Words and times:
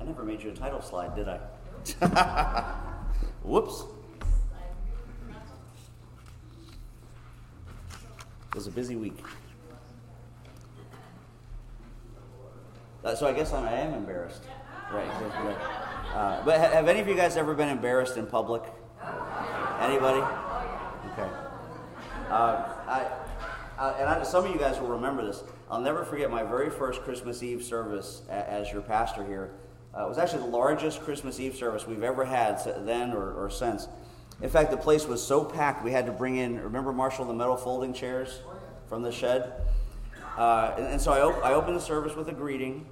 I 0.00 0.04
never 0.04 0.24
made 0.24 0.42
you 0.42 0.50
a 0.50 0.54
title 0.54 0.80
slide, 0.80 1.14
did 1.14 1.28
I? 1.28 1.38
Whoops. 3.42 3.84
It 8.48 8.54
was 8.54 8.66
a 8.66 8.70
busy 8.70 8.96
week. 8.96 9.22
Uh, 13.04 13.14
so 13.14 13.26
I 13.26 13.32
guess 13.32 13.52
I'm, 13.52 13.64
I 13.64 13.72
am 13.72 13.94
embarrassed. 13.94 14.44
Right. 14.92 15.08
Uh, 16.14 16.42
but 16.44 16.58
have 16.58 16.88
any 16.88 17.00
of 17.00 17.06
you 17.06 17.14
guys 17.14 17.36
ever 17.36 17.54
been 17.54 17.68
embarrassed 17.68 18.16
in 18.16 18.26
public? 18.26 18.62
Anybody? 19.80 20.20
Okay. 21.12 21.28
Uh, 22.28 22.74
I, 22.86 23.06
uh, 23.78 23.96
and 23.98 24.08
I, 24.08 24.22
some 24.24 24.44
of 24.44 24.50
you 24.50 24.58
guys 24.58 24.80
will 24.80 24.88
remember 24.88 25.24
this. 25.24 25.44
I'll 25.70 25.80
never 25.80 26.04
forget 26.04 26.30
my 26.30 26.42
very 26.42 26.70
first 26.70 27.02
Christmas 27.02 27.42
Eve 27.42 27.62
service 27.62 28.22
a, 28.28 28.50
as 28.50 28.72
your 28.72 28.82
pastor 28.82 29.24
here. 29.24 29.52
Uh, 29.96 30.04
it 30.04 30.08
was 30.08 30.18
actually 30.18 30.40
the 30.40 30.56
largest 30.56 31.00
Christmas 31.00 31.40
Eve 31.40 31.56
service 31.56 31.86
we've 31.86 32.02
ever 32.02 32.24
had 32.24 32.60
then 32.86 33.12
or, 33.12 33.32
or, 33.32 33.50
since. 33.50 33.88
In 34.40 34.48
fact, 34.48 34.70
the 34.70 34.76
place 34.76 35.06
was 35.06 35.24
so 35.24 35.44
packed 35.44 35.84
we 35.84 35.90
had 35.90 36.06
to 36.06 36.12
bring 36.12 36.36
in, 36.36 36.62
remember, 36.62 36.92
Marshall, 36.92 37.24
the 37.24 37.34
metal 37.34 37.56
folding 37.56 37.92
chairs 37.92 38.40
from 38.88 39.02
the 39.02 39.10
shed? 39.10 39.52
Uh, 40.38 40.74
and, 40.76 40.86
and, 40.86 41.00
so 41.00 41.12
I, 41.12 41.20
op- 41.20 41.44
I 41.44 41.54
opened 41.54 41.76
the 41.76 41.80
service 41.80 42.14
with 42.14 42.28
a 42.28 42.32
greeting, 42.32 42.86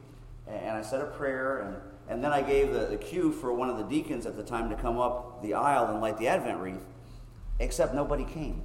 and 0.48 0.76
I 0.76 0.82
said 0.82 1.00
a 1.00 1.06
prayer, 1.06 1.60
and, 1.60 1.76
and 2.08 2.24
then 2.24 2.32
I 2.32 2.42
gave 2.42 2.72
the, 2.72 2.86
the 2.86 2.96
cue 2.96 3.30
for 3.30 3.52
one 3.52 3.70
of 3.70 3.78
the 3.78 3.84
deacons 3.84 4.26
at 4.26 4.36
the 4.36 4.42
time 4.42 4.68
to 4.70 4.76
come 4.76 4.98
up 4.98 5.40
the 5.42 5.54
aisle 5.54 5.86
and 5.86 6.00
light 6.00 6.18
the 6.18 6.26
Advent 6.26 6.58
wreath, 6.58 6.84
except 7.60 7.94
nobody 7.94 8.24
came. 8.24 8.62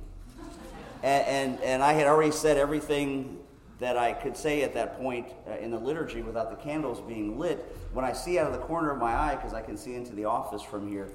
And, 1.04 1.28
and, 1.28 1.62
and 1.62 1.84
I 1.84 1.94
had 1.94 2.08
already 2.08 2.32
said 2.32 2.58
everything 2.58 3.43
that 3.80 3.98
I 3.98 4.14
could 4.14 4.38
say 4.38 4.62
at 4.62 4.74
that 4.76 4.98
point 4.98 5.28
uh, 5.48 5.58
in 5.58 5.72
the 5.72 5.80
liturgy 5.80 6.22
without 6.22 6.50
the 6.50 6.64
candles 6.64 7.02
being 7.02 7.38
lit. 7.40 7.60
When 7.94 8.06
I 8.06 8.14
see 8.14 8.40
out 8.40 8.48
of 8.48 8.54
the 8.54 8.60
corner 8.60 8.92
of 8.92 9.00
my 9.00 9.14
eye, 9.14 9.36
because 9.36 9.54
I 9.54 9.62
can 9.62 9.78
see 9.78 9.96
into 9.96 10.14
the 10.14 10.26
office 10.26 10.62
from 10.62 10.88
here, 10.88 11.10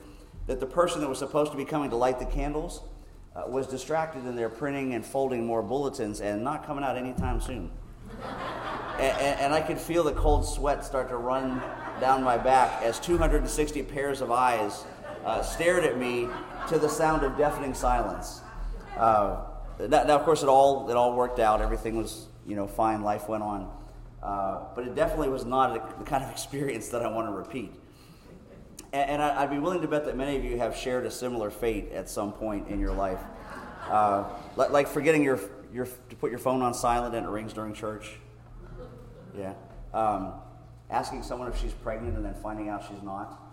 that 0.47 0.61
the 0.61 0.67
person 0.67 1.01
that 1.01 1.09
was 1.09 1.19
supposed 1.19 1.53
to 1.53 1.57
be 1.57 1.65
coming 1.65 1.91
to 1.91 1.97
light 1.97 2.19
the 2.19 2.27
candles 2.27 2.83
uh, 3.35 3.45
was 3.47 3.67
distracted 3.67 4.27
in 4.27 4.35
their 4.35 4.49
printing 4.49 4.95
and 4.95 5.05
folding 5.05 5.47
more 5.47 5.63
bulletins 5.63 6.21
and 6.21 6.43
not 6.43 6.67
coming 6.67 6.85
out 6.85 6.97
anytime 6.97 7.41
soon. 7.41 7.71
and, 8.99 9.19
and, 9.19 9.41
and 9.41 9.55
I 9.55 9.61
could 9.61 9.79
feel 9.79 10.03
the 10.03 10.13
cold 10.13 10.47
sweat 10.47 10.85
start 10.85 11.09
to 11.11 11.17
run 11.17 11.63
down 12.01 12.23
my 12.23 12.37
back 12.37 12.83
as 12.83 12.99
260 13.01 13.83
pairs 13.85 14.21
of 14.21 14.31
eyes 14.31 14.85
uh, 15.25 15.43
stared 15.43 15.85
at 15.85 15.99
me 15.99 16.29
to 16.69 16.79
the 16.79 16.89
sound 16.89 17.23
of 17.23 17.37
deafening 17.37 17.75
silence. 17.75 18.41
Uh, 18.97 19.45
now, 19.81 20.03
now, 20.05 20.17
of 20.17 20.25
course, 20.25 20.43
it 20.43 20.49
all 20.49 20.91
it 20.91 20.97
all 20.97 21.15
worked 21.15 21.39
out. 21.39 21.63
Everything 21.63 21.97
was 21.97 22.27
you 22.47 22.57
know 22.57 22.67
fine. 22.67 23.03
Life 23.03 23.29
went 23.29 23.43
on, 23.43 23.71
uh, 24.23 24.65
but 24.75 24.87
it 24.87 24.95
definitely 24.95 25.29
was 25.29 25.45
not 25.45 25.99
the 25.99 26.05
kind 26.05 26.25
of 26.25 26.31
experience 26.33 26.89
that 26.89 27.03
I 27.03 27.09
want 27.11 27.29
to 27.29 27.33
repeat. 27.33 27.73
And, 28.93 29.11
and 29.11 29.23
I, 29.23 29.43
would 29.43 29.51
be 29.51 29.59
willing 29.59 29.83
to 29.83 29.89
bet 29.89 30.07
that 30.07 30.17
many 30.17 30.37
of 30.37 30.45
you 30.45 30.59
have 30.59 30.75
shared 30.75 31.05
a 31.07 31.11
similar 31.11 31.51
fate 31.51 31.93
at 31.93 32.09
some 32.09 32.33
point 32.33 32.69
in 32.69 32.81
your 32.81 32.93
life, 32.93 33.21
uh, 33.89 34.25
like, 34.57 34.71
like 34.71 34.89
forgetting 34.89 35.23
your 35.23 35.39
your 35.73 35.87
to 35.87 36.17
put 36.17 36.31
your 36.31 36.41
phone 36.41 36.63
on 36.63 36.75
silent 36.75 37.15
and 37.15 37.27
it 37.27 37.29
rings 37.29 37.53
during 37.53 37.73
church. 37.73 38.17
Yeah. 39.37 39.55
Um, 39.95 40.33
asking 40.91 41.23
someone 41.23 41.49
if 41.49 41.61
she's 41.61 41.73
pregnant 41.73 42.17
and 42.17 42.25
then 42.25 42.35
finding 42.35 42.69
out 42.69 42.83
she's 42.89 43.03
not. 43.03 43.45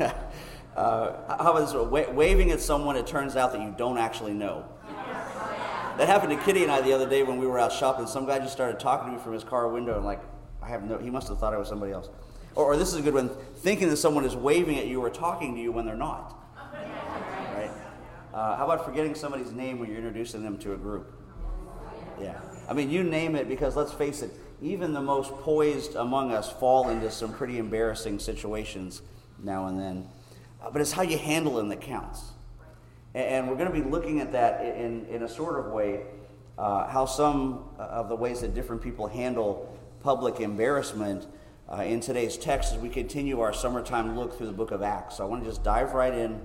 uh, 0.80 1.36
how 1.42 1.52
about? 1.52 1.90
Wa- 1.90 2.10
waving 2.10 2.50
at 2.50 2.60
someone, 2.60 2.96
it 2.96 3.06
turns 3.06 3.36
out 3.36 3.52
that 3.52 3.60
you 3.60 3.74
don't 3.76 3.98
actually 3.98 4.32
know. 4.32 4.64
That 5.98 6.08
happened 6.08 6.30
to 6.30 6.42
Kitty 6.44 6.62
and 6.62 6.72
I 6.72 6.80
the 6.80 6.94
other 6.94 7.08
day 7.08 7.22
when 7.22 7.36
we 7.36 7.46
were 7.46 7.58
out 7.58 7.72
shopping. 7.72 8.06
Some 8.06 8.24
guy 8.24 8.38
just 8.38 8.52
started 8.52 8.80
talking 8.80 9.08
to 9.10 9.18
me 9.18 9.22
from 9.22 9.34
his 9.34 9.44
car 9.44 9.68
window, 9.68 9.96
and 9.96 10.04
like, 10.06 10.20
I 10.62 10.68
have 10.68 10.82
no. 10.84 10.96
He 10.96 11.10
must 11.10 11.28
have 11.28 11.38
thought 11.38 11.52
I 11.52 11.58
was 11.58 11.68
somebody 11.68 11.92
else. 11.92 12.08
Or, 12.54 12.64
or 12.64 12.76
this 12.78 12.88
is 12.88 12.94
a 12.94 13.02
good 13.02 13.12
one: 13.12 13.30
thinking 13.56 13.90
that 13.90 13.98
someone 13.98 14.24
is 14.24 14.34
waving 14.34 14.78
at 14.78 14.86
you 14.86 15.02
or 15.02 15.10
talking 15.10 15.54
to 15.54 15.60
you 15.60 15.70
when 15.70 15.84
they're 15.84 15.96
not. 15.96 16.42
Right? 16.72 17.70
Uh, 18.32 18.56
how 18.56 18.64
about 18.64 18.86
forgetting 18.86 19.14
somebody's 19.14 19.52
name 19.52 19.78
when 19.78 19.88
you're 19.88 19.98
introducing 19.98 20.42
them 20.42 20.56
to 20.58 20.72
a 20.72 20.76
group? 20.76 21.12
Yeah. 22.18 22.40
I 22.68 22.72
mean, 22.72 22.88
you 22.88 23.02
name 23.02 23.34
it, 23.36 23.48
because 23.48 23.76
let's 23.76 23.92
face 23.92 24.22
it, 24.22 24.30
even 24.62 24.94
the 24.94 25.02
most 25.02 25.32
poised 25.32 25.96
among 25.96 26.32
us 26.32 26.50
fall 26.50 26.88
into 26.88 27.10
some 27.10 27.34
pretty 27.34 27.58
embarrassing 27.58 28.18
situations 28.18 29.02
now 29.42 29.66
and 29.66 29.78
then. 29.78 30.08
Uh, 30.62 30.70
but 30.70 30.80
it's 30.80 30.92
how 30.92 31.02
you 31.02 31.18
handle 31.18 31.54
them 31.54 31.68
that 31.68 31.80
counts. 31.80 32.32
And, 33.14 33.24
and 33.24 33.48
we're 33.48 33.56
going 33.56 33.72
to 33.72 33.82
be 33.82 33.88
looking 33.88 34.20
at 34.20 34.32
that 34.32 34.64
in, 34.76 35.06
in 35.06 35.22
a 35.22 35.28
sort 35.28 35.58
of 35.58 35.72
way, 35.72 36.02
uh, 36.58 36.86
how 36.88 37.06
some 37.06 37.64
of 37.78 38.08
the 38.08 38.16
ways 38.16 38.40
that 38.42 38.54
different 38.54 38.82
people 38.82 39.06
handle 39.06 39.76
public 40.02 40.40
embarrassment 40.40 41.26
uh, 41.70 41.82
in 41.82 42.00
today's 42.00 42.36
text 42.36 42.72
as 42.72 42.78
we 42.78 42.88
continue 42.88 43.40
our 43.40 43.52
summertime 43.52 44.16
look 44.16 44.36
through 44.36 44.46
the 44.46 44.52
book 44.52 44.70
of 44.70 44.82
Acts. 44.82 45.16
So 45.16 45.24
I 45.24 45.28
want 45.28 45.44
to 45.44 45.48
just 45.48 45.62
dive 45.62 45.94
right 45.94 46.12
in, 46.12 46.40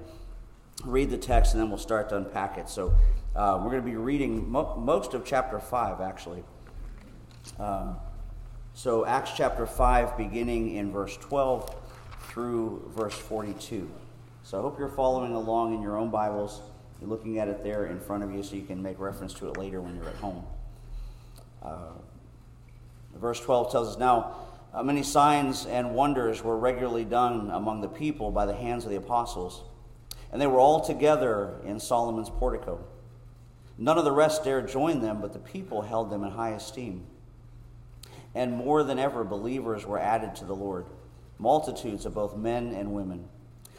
read 0.84 1.10
the 1.10 1.18
text, 1.18 1.54
and 1.54 1.62
then 1.62 1.70
we'll 1.70 1.78
start 1.78 2.10
to 2.10 2.18
unpack 2.18 2.58
it. 2.58 2.70
So 2.70 2.94
uh, 3.36 3.60
we're 3.62 3.72
going 3.72 3.82
to 3.82 3.90
be 3.90 3.96
reading 3.96 4.50
mo- 4.50 4.76
most 4.78 5.14
of 5.14 5.26
chapter 5.26 5.60
5, 5.60 6.00
actually. 6.00 6.44
Um, 7.60 7.98
so, 8.74 9.06
Acts 9.06 9.32
chapter 9.38 9.66
5, 9.66 10.18
beginning 10.18 10.76
in 10.76 10.92
verse 10.92 11.16
12 11.18 11.74
through 12.28 12.92
verse 12.94 13.14
42. 13.14 13.90
So, 14.46 14.60
I 14.60 14.62
hope 14.62 14.78
you're 14.78 14.90
following 14.90 15.34
along 15.34 15.74
in 15.74 15.82
your 15.82 15.98
own 15.98 16.12
Bibles. 16.12 16.62
You're 17.02 17.10
looking 17.10 17.40
at 17.40 17.48
it 17.48 17.64
there 17.64 17.88
in 17.88 18.00
front 18.00 18.22
of 18.22 18.32
you 18.32 18.44
so 18.44 18.56
you 18.56 18.62
can 18.62 18.80
make 18.80 19.00
reference 19.00 19.34
to 19.34 19.50
it 19.50 19.58
later 19.58 19.82
when 19.82 19.96
you're 19.96 20.08
at 20.08 20.18
home. 20.18 20.46
Uh, 21.64 21.94
verse 23.16 23.40
12 23.40 23.72
tells 23.72 23.88
us 23.88 23.98
Now, 23.98 24.36
uh, 24.72 24.84
many 24.84 25.02
signs 25.02 25.66
and 25.66 25.96
wonders 25.96 26.44
were 26.44 26.60
regularly 26.60 27.06
done 27.06 27.50
among 27.50 27.82
the 27.82 27.88
people 27.88 28.30
by 28.30 28.46
the 28.46 28.54
hands 28.54 28.84
of 28.84 28.92
the 28.92 28.98
apostles, 28.98 29.64
and 30.32 30.40
they 30.40 30.46
were 30.46 30.60
all 30.60 30.80
together 30.80 31.56
in 31.66 31.80
Solomon's 31.80 32.30
portico. 32.30 32.86
None 33.80 33.98
of 33.98 34.06
the 34.06 34.12
rest 34.12 34.44
dared 34.44 34.68
join 34.68 35.02
them, 35.02 35.22
but 35.22 35.34
the 35.34 35.40
people 35.40 35.82
held 35.82 36.12
them 36.12 36.24
in 36.24 36.30
high 36.30 36.52
esteem. 36.52 37.08
And 38.36 38.54
more 38.54 38.84
than 38.84 39.00
ever, 39.00 39.24
believers 39.24 39.88
were 39.88 39.98
added 39.98 40.36
to 40.36 40.46
the 40.46 40.56
Lord, 40.56 40.86
multitudes 41.40 42.06
of 42.06 42.14
both 42.14 42.38
men 42.38 42.76
and 42.76 42.94
women, 42.94 43.28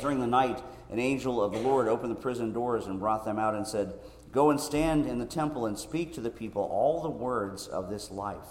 During 0.00 0.20
the 0.20 0.26
night, 0.26 0.62
an 0.90 0.98
angel 0.98 1.42
of 1.42 1.52
the 1.52 1.58
Lord 1.58 1.88
opened 1.88 2.12
the 2.12 2.20
prison 2.20 2.52
doors 2.52 2.86
and 2.86 3.00
brought 3.00 3.24
them 3.24 3.38
out 3.38 3.54
and 3.54 3.66
said, 3.66 3.94
Go 4.32 4.50
and 4.50 4.60
stand 4.60 5.06
in 5.06 5.18
the 5.18 5.26
temple 5.26 5.66
and 5.66 5.78
speak 5.78 6.14
to 6.14 6.20
the 6.20 6.30
people 6.30 6.62
all 6.62 7.02
the 7.02 7.10
words 7.10 7.66
of 7.66 7.90
this 7.90 8.10
life. 8.10 8.46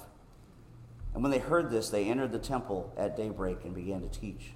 And 1.13 1.23
when 1.23 1.31
they 1.31 1.39
heard 1.39 1.71
this, 1.71 1.89
they 1.89 2.05
entered 2.05 2.31
the 2.31 2.39
temple 2.39 2.93
at 2.97 3.15
daybreak 3.15 3.63
and 3.63 3.73
began 3.73 4.01
to 4.01 4.09
teach. 4.09 4.51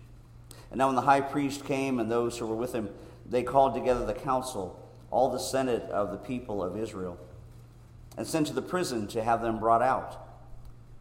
And 0.69 0.77
now, 0.77 0.87
when 0.87 0.95
the 0.95 1.01
high 1.01 1.21
priest 1.21 1.65
came 1.65 1.99
and 1.99 2.11
those 2.11 2.37
who 2.37 2.47
were 2.47 2.55
with 2.55 2.73
him, 2.73 2.89
they 3.25 3.43
called 3.43 3.73
together 3.73 4.05
the 4.05 4.13
council, 4.13 4.79
all 5.09 5.29
the 5.29 5.39
senate 5.39 5.83
of 5.83 6.11
the 6.11 6.17
people 6.17 6.61
of 6.61 6.77
Israel 6.77 7.17
and 8.17 8.27
sent 8.27 8.47
to 8.47 8.53
the 8.53 8.61
prison 8.61 9.07
to 9.07 9.23
have 9.23 9.41
them 9.41 9.59
brought 9.59 9.81
out. 9.81 10.19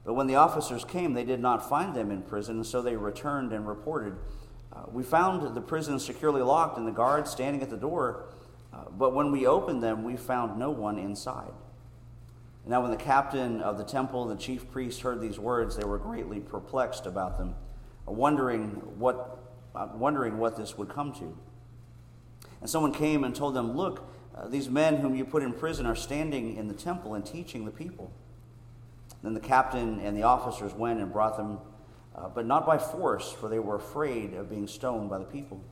But 0.05 0.15
when 0.15 0.27
the 0.27 0.37
officers 0.37 0.85
came, 0.85 1.15
they 1.15 1.25
did 1.25 1.41
not 1.41 1.69
find 1.69 1.95
them 1.95 2.11
in 2.11 2.23
prison, 2.23 2.65
so 2.65 2.83
they 2.83 2.97
returned 2.97 3.53
and 3.53 3.69
reported, 3.69 4.17
uh, 4.73 4.85
We 4.91 5.03
found 5.03 5.55
the 5.55 5.61
prison 5.61 5.99
securely 5.99 6.43
locked 6.43 6.79
and 6.79 6.87
the 6.87 6.93
guards 6.93 7.31
standing 7.31 7.63
at 7.63 7.71
the 7.71 7.77
door, 7.77 8.27
uh, 8.73 8.85
but 8.91 9.15
when 9.15 9.31
we 9.31 9.47
opened 9.47 9.83
them, 9.83 10.05
we 10.05 10.17
found 10.17 10.59
no 10.59 10.71
one 10.71 10.99
inside. 10.99 11.53
Now, 12.65 12.81
when 12.81 12.93
the 12.93 12.97
captain 12.97 13.61
of 13.61 13.77
the 13.77 13.85
temple 13.85 14.29
and 14.29 14.39
the 14.39 14.43
chief 14.43 14.71
priests 14.71 15.01
heard 15.01 15.21
these 15.21 15.39
words, 15.39 15.77
they 15.77 15.85
were 15.85 15.99
greatly 15.99 16.39
perplexed 16.39 17.07
about 17.07 17.37
them, 17.37 17.57
wondering 18.07 18.71
what, 18.99 19.39
uh, 19.75 19.89
wondering 19.95 20.39
what 20.39 20.57
this 20.57 20.79
would 20.79 20.89
come 20.89 21.13
to. 21.15 21.37
And 22.61 22.71
someone 22.71 22.93
came 22.93 23.25
and 23.25 23.35
told 23.35 23.55
them, 23.55 23.77
Look, 23.77 24.09
uh, 24.37 24.47
these 24.49 24.71
men 24.71 24.99
whom 24.99 25.17
you 25.17 25.25
put 25.25 25.43
in 25.43 25.53
prison 25.53 25.87
are 25.87 25.97
standing 25.97 26.57
in 26.57 26.69
the 26.69 26.75
temple 26.75 27.15
and 27.15 27.27
teaching 27.27 27.65
the 27.65 27.73
people. 27.73 28.13
Then 29.23 29.35
the 29.35 29.41
captain 29.41 30.01
and 30.01 30.17
the 30.17 30.23
officers 30.23 30.73
went 30.73 31.01
and 31.01 31.13
brought 31.13 31.37
them, 31.37 31.59
uh, 32.17 32.29
but 32.29 32.47
not 32.47 32.67
by 32.67 32.79
force, 32.79 33.33
for 33.33 33.49
they 33.49 33.59
were 33.59 33.77
afraid 33.77 34.35
of 34.35 34.51
being 34.51 34.67
stoned 34.67 35.11
by 35.11 35.19
the 35.19 35.25
people. 35.25 35.63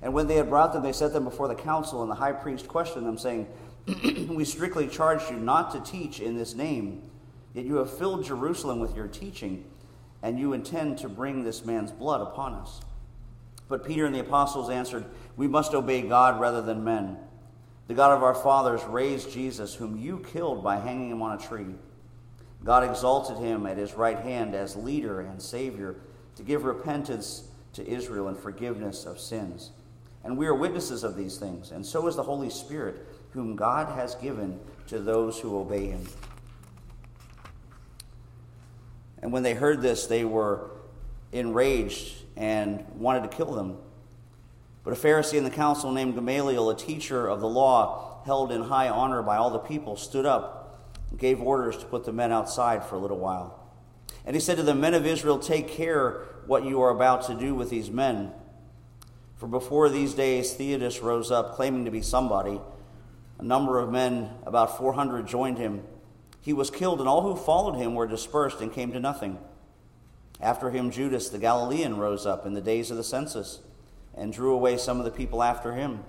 And 0.00 0.12
when 0.12 0.26
they 0.26 0.36
had 0.36 0.48
brought 0.48 0.72
them, 0.72 0.82
they 0.82 0.92
set 0.92 1.12
them 1.12 1.24
before 1.24 1.48
the 1.48 1.54
council, 1.54 2.02
and 2.02 2.10
the 2.10 2.16
high 2.16 2.32
priest 2.32 2.68
questioned 2.68 3.06
them, 3.06 3.18
saying, 3.18 3.48
We 4.28 4.44
strictly 4.44 4.88
charged 4.88 5.30
you 5.30 5.36
not 5.36 5.72
to 5.72 5.80
teach 5.80 6.20
in 6.20 6.36
this 6.36 6.54
name, 6.54 7.02
yet 7.54 7.64
you 7.64 7.76
have 7.76 7.96
filled 7.96 8.24
Jerusalem 8.24 8.80
with 8.80 8.94
your 8.94 9.08
teaching. 9.08 9.64
and 10.22 10.38
you 10.38 10.52
intend 10.52 10.98
to 10.98 11.08
bring 11.08 11.44
this 11.44 11.64
man's 11.64 11.92
blood 11.92 12.20
upon 12.20 12.54
us. 12.54 12.80
But 13.68 13.86
Peter 13.86 14.06
and 14.06 14.14
the 14.14 14.20
apostles 14.20 14.70
answered, 14.70 15.04
We 15.36 15.46
must 15.46 15.74
obey 15.74 16.02
God 16.02 16.40
rather 16.40 16.62
than 16.62 16.84
men. 16.84 17.18
The 17.86 17.94
God 17.94 18.16
of 18.16 18.22
our 18.22 18.34
fathers 18.34 18.82
raised 18.84 19.32
Jesus, 19.32 19.74
whom 19.74 19.96
you 19.96 20.18
killed 20.32 20.62
by 20.62 20.76
hanging 20.76 21.10
him 21.10 21.22
on 21.22 21.38
a 21.38 21.40
tree. 21.40 21.74
God 22.64 22.88
exalted 22.88 23.38
him 23.38 23.66
at 23.66 23.76
his 23.76 23.94
right 23.94 24.18
hand 24.18 24.54
as 24.54 24.76
leader 24.76 25.20
and 25.20 25.40
Savior 25.40 25.96
to 26.36 26.42
give 26.42 26.64
repentance 26.64 27.48
to 27.74 27.86
Israel 27.86 28.28
and 28.28 28.36
forgiveness 28.36 29.06
of 29.06 29.20
sins. 29.20 29.70
And 30.24 30.36
we 30.36 30.46
are 30.46 30.54
witnesses 30.54 31.04
of 31.04 31.16
these 31.16 31.38
things, 31.38 31.70
and 31.70 31.86
so 31.86 32.06
is 32.08 32.16
the 32.16 32.22
Holy 32.22 32.50
Spirit, 32.50 33.06
whom 33.30 33.56
God 33.56 33.94
has 33.96 34.14
given 34.16 34.58
to 34.88 34.98
those 34.98 35.38
who 35.38 35.58
obey 35.58 35.86
him. 35.86 36.04
And 39.22 39.32
when 39.32 39.42
they 39.42 39.54
heard 39.54 39.80
this, 39.80 40.06
they 40.06 40.24
were 40.24 40.70
enraged 41.32 42.16
and 42.36 42.84
wanted 42.94 43.30
to 43.30 43.36
kill 43.36 43.52
them. 43.52 43.78
But 44.84 44.92
a 44.92 44.96
Pharisee 44.96 45.38
in 45.38 45.44
the 45.44 45.50
council 45.50 45.92
named 45.92 46.14
Gamaliel, 46.14 46.70
a 46.70 46.76
teacher 46.76 47.26
of 47.26 47.40
the 47.40 47.48
law 47.48 48.22
held 48.24 48.52
in 48.52 48.62
high 48.62 48.88
honor 48.88 49.22
by 49.22 49.36
all 49.36 49.50
the 49.50 49.58
people, 49.58 49.96
stood 49.96 50.26
up 50.26 50.57
gave 51.16 51.40
orders 51.40 51.76
to 51.78 51.86
put 51.86 52.04
the 52.04 52.12
men 52.12 52.32
outside 52.32 52.84
for 52.84 52.96
a 52.96 52.98
little 52.98 53.18
while. 53.18 53.58
And 54.24 54.36
he 54.36 54.40
said 54.40 54.56
to 54.58 54.62
the 54.62 54.74
men 54.74 54.94
of 54.94 55.06
Israel, 55.06 55.38
Take 55.38 55.68
care 55.68 56.24
what 56.46 56.64
you 56.64 56.80
are 56.82 56.90
about 56.90 57.26
to 57.26 57.34
do 57.34 57.54
with 57.54 57.70
these 57.70 57.90
men. 57.90 58.32
For 59.36 59.46
before 59.46 59.88
these 59.88 60.14
days, 60.14 60.54
Theudas 60.54 61.02
rose 61.02 61.30
up, 61.30 61.54
claiming 61.54 61.84
to 61.84 61.90
be 61.90 62.02
somebody. 62.02 62.60
A 63.38 63.42
number 63.42 63.78
of 63.78 63.90
men, 63.90 64.30
about 64.44 64.76
400, 64.76 65.26
joined 65.26 65.58
him. 65.58 65.82
He 66.40 66.52
was 66.52 66.70
killed, 66.70 67.00
and 67.00 67.08
all 67.08 67.22
who 67.22 67.36
followed 67.36 67.76
him 67.76 67.94
were 67.94 68.06
dispersed 68.06 68.60
and 68.60 68.72
came 68.72 68.92
to 68.92 69.00
nothing. 69.00 69.38
After 70.40 70.70
him, 70.70 70.90
Judas 70.90 71.28
the 71.28 71.38
Galilean 71.38 71.96
rose 71.96 72.26
up 72.26 72.46
in 72.46 72.54
the 72.54 72.60
days 72.60 72.90
of 72.90 72.96
the 72.96 73.04
census 73.04 73.60
and 74.14 74.32
drew 74.32 74.52
away 74.52 74.76
some 74.76 74.98
of 74.98 75.04
the 75.04 75.10
people 75.10 75.42
after 75.42 75.74
him. 75.74 76.04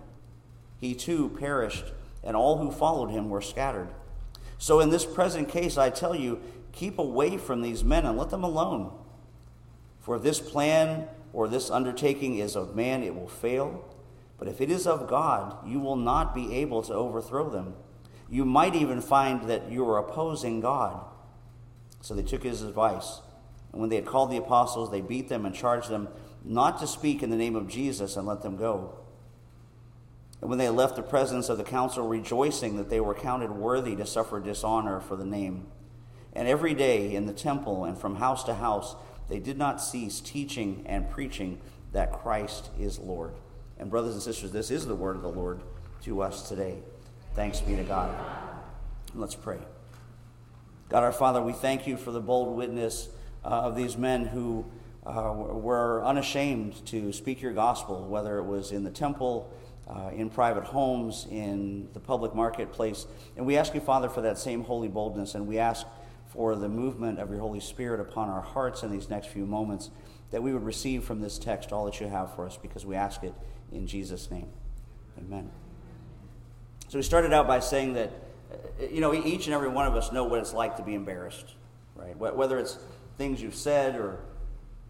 He 0.80 0.96
too 0.96 1.30
perished, 1.40 1.86
and 2.24 2.36
all 2.36 2.58
who 2.58 2.72
followed 2.72 3.12
him 3.12 3.30
were 3.30 3.42
scattered. 3.42 3.90
So, 4.60 4.82
in 4.82 4.90
this 4.90 5.06
present 5.06 5.48
case, 5.48 5.78
I 5.78 5.90
tell 5.90 6.14
you, 6.14 6.42
keep 6.74 7.00
away 7.00 7.38
from 7.38 7.62
these 7.62 7.84
men 7.84 8.06
and 8.06 8.18
let 8.18 8.30
them 8.30 8.44
alone. 8.44 8.92
For 10.00 10.18
if 10.18 10.22
this 10.22 10.40
plan 10.40 11.08
or 11.34 11.48
this 11.48 11.72
undertaking 11.72 12.38
is 12.38 12.56
of 12.56 12.76
man, 12.76 13.02
it 13.02 13.16
will 13.16 13.30
fail. 13.30 13.96
But 14.38 14.50
if 14.50 14.60
it 14.60 14.70
is 14.70 14.86
of 14.86 15.08
God, 15.08 15.56
you 15.66 15.80
will 15.80 15.96
not 15.96 16.36
be 16.36 16.56
able 16.56 16.82
to 16.84 16.94
overthrow 16.94 17.50
them. 17.50 17.74
You 18.30 18.46
might 18.46 18.76
even 18.76 19.02
find 19.02 19.50
that 19.50 19.72
you 19.72 19.88
are 19.90 19.98
opposing 19.98 20.60
God. 20.60 21.06
So 22.02 22.14
they 22.14 22.22
took 22.22 22.44
his 22.44 22.62
advice. 22.62 23.22
And 23.72 23.80
when 23.80 23.90
they 23.90 23.96
had 23.96 24.06
called 24.06 24.30
the 24.30 24.38
apostles, 24.38 24.92
they 24.92 25.02
beat 25.02 25.30
them 25.30 25.46
and 25.46 25.56
charged 25.56 25.90
them 25.90 26.10
not 26.44 26.80
to 26.80 26.88
speak 26.88 27.24
in 27.24 27.30
the 27.30 27.36
name 27.38 27.56
of 27.56 27.68
Jesus 27.68 28.18
and 28.18 28.28
let 28.28 28.42
them 28.42 28.58
go. 28.58 29.00
And 30.42 30.50
when 30.50 30.60
they 30.60 30.70
left 30.70 30.96
the 30.96 31.02
presence 31.02 31.50
of 31.50 31.58
the 31.58 31.64
council, 31.64 32.08
rejoicing 32.08 32.78
that 32.78 32.90
they 32.90 33.02
were 33.02 33.14
counted 33.14 33.52
worthy 33.52 33.96
to 33.96 34.06
suffer 34.06 34.40
dishonor 34.40 35.00
for 35.00 35.16
the 35.16 35.26
name. 35.26 35.68
And 36.34 36.48
every 36.48 36.74
day 36.74 37.14
in 37.14 37.26
the 37.26 37.34
temple 37.34 37.86
and 37.86 37.98
from 37.98 38.16
house 38.16 38.44
to 38.46 38.54
house, 38.54 38.96
they 39.28 39.40
did 39.40 39.58
not 39.58 39.82
cease 39.82 40.20
teaching 40.20 40.84
and 40.86 41.10
preaching 41.10 41.60
that 41.92 42.14
Christ 42.14 42.70
is 42.80 43.00
Lord. 43.00 43.34
And, 43.78 43.90
brothers 43.90 44.14
and 44.14 44.22
sisters, 44.22 44.52
this 44.52 44.72
is 44.72 44.86
the 44.86 44.96
word 44.96 45.16
of 45.16 45.22
the 45.22 45.32
Lord 45.32 45.62
to 46.04 46.22
us 46.22 46.48
today. 46.48 46.80
Thanks 47.36 47.62
be 47.62 47.76
to 47.76 47.84
God. 47.84 48.16
Let's 49.14 49.36
pray. 49.36 49.60
God 50.90 51.04
our 51.04 51.12
Father, 51.12 51.42
we 51.42 51.54
thank 51.54 51.88
you 51.88 51.98
for 51.98 52.12
the 52.12 52.20
bold 52.20 52.56
witness 52.56 53.10
uh, 53.44 53.48
of 53.48 53.76
these 53.76 53.98
men 53.98 54.26
who 54.26 54.66
uh, 55.06 55.34
were 55.34 56.04
unashamed 56.04 56.86
to 56.88 57.14
speak 57.14 57.42
your 57.42 57.54
gospel, 57.54 58.06
whether 58.06 58.38
it 58.38 58.44
was 58.44 58.72
in 58.72 58.84
the 58.84 58.90
temple, 58.90 59.54
uh, 59.90 60.12
in 60.14 60.30
private 60.30 60.64
homes, 60.64 61.26
in 61.32 61.90
the 61.94 62.00
public 62.00 62.36
marketplace. 62.36 63.08
And 63.36 63.46
we 63.46 63.58
ask 63.58 63.74
you, 63.74 63.82
Father, 63.82 64.10
for 64.10 64.22
that 64.22 64.38
same 64.38 64.64
holy 64.64 64.88
boldness, 64.88 65.36
and 65.36 65.48
we 65.48 65.58
ask 65.58 65.86
for 66.28 66.56
the 66.56 66.70
movement 66.70 67.20
of 67.20 67.32
your 67.32 67.40
Holy 67.40 67.60
Spirit 67.60 68.00
upon 68.00 68.30
our 68.30 68.42
hearts 68.42 68.84
in 68.84 68.92
these 68.92 69.10
next 69.10 69.28
few 69.28 69.46
moments, 69.46 69.90
that 70.32 70.44
we 70.44 70.54
would 70.54 70.64
receive 70.64 71.04
from 71.04 71.22
this 71.22 71.40
text 71.40 71.74
all 71.74 71.86
that 71.86 72.00
you 72.00 72.08
have 72.08 72.36
for 72.36 72.46
us, 72.46 72.56
because 72.56 72.86
we 72.86 72.96
ask 72.96 73.24
it 73.24 73.34
in 73.72 73.88
Jesus' 73.88 74.30
name. 74.30 74.48
Amen. 75.18 75.50
So 76.88 77.00
we 77.00 77.02
started 77.02 77.34
out 77.34 77.48
by 77.48 77.60
saying 77.60 77.94
that, 77.94 78.12
uh, 78.52 78.86
you 78.92 79.02
know, 79.02 79.14
each 79.14 79.48
and 79.48 79.56
every 79.56 79.70
one 79.70 79.88
of 79.88 79.96
us 79.96 80.12
know 80.12 80.24
what 80.24 80.40
it's 80.40 80.54
like 80.54 80.78
to 80.78 80.84
be 80.84 80.94
embarrassed, 80.94 81.56
right? 81.96 82.16
Whether 82.16 82.60
it's 82.60 82.78
things 83.18 83.42
you've 83.42 83.56
said 83.56 83.96
or 83.96 84.20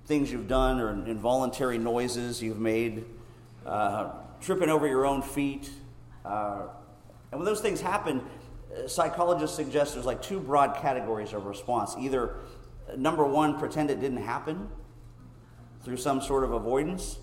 things 0.06 0.31
you've 0.31 0.48
done 0.48 0.80
or 0.80 0.92
involuntary 0.92 1.78
noises 1.78 2.42
you've 2.42 2.60
made, 2.60 3.06
uh, 3.66 4.12
tripping 4.41 4.69
over 4.69 4.88
your 4.88 5.06
own 5.06 5.21
feet. 5.21 5.69
Uh, 6.25 6.68
and 7.31 7.39
when 7.39 7.45
those 7.45 7.62
things 7.62 7.81
happen, 7.81 8.21
uh, 8.71 8.88
psychologists 8.88 9.56
suggest 9.56 9.94
there's 9.94 10.06
like 10.06 10.21
two 10.21 10.39
broad 10.39 10.75
categories 10.75 11.33
of 11.33 11.45
response. 11.45 11.95
Either, 12.00 12.36
uh, 12.88 12.95
number 12.97 13.25
one, 13.25 13.57
pretend 13.59 13.89
it 13.89 14.00
didn't 14.00 14.24
happen 14.24 14.69
through 15.83 15.97
some 15.97 16.21
sort 16.21 16.44
of 16.44 16.51
avoidance, 16.51 17.19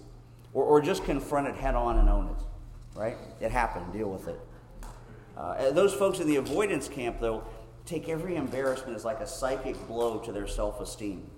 or, 0.55 0.65
or 0.65 0.81
just 0.81 1.05
confront 1.05 1.47
it 1.47 1.55
head 1.55 1.75
on 1.75 1.99
and 1.99 2.09
own 2.09 2.29
it, 2.29 2.99
right? 2.99 3.17
It 3.41 3.51
happened, 3.51 3.93
deal 3.93 4.11
with 4.11 4.29
it. 4.29 4.41
Uh, 5.37 5.71
those 5.71 5.93
folks 5.93 6.19
in 6.19 6.27
the 6.27 6.37
avoidance 6.37 6.89
camp, 6.89 7.21
though, 7.21 7.45
take 7.85 8.09
every 8.09 8.37
embarrassment 8.37 8.97
as 8.97 9.05
like 9.05 9.21
a 9.21 9.27
psychic 9.27 9.77
blow 9.87 10.19
to 10.19 10.33
their 10.33 10.47
self 10.47 10.81
esteem, 10.81 11.31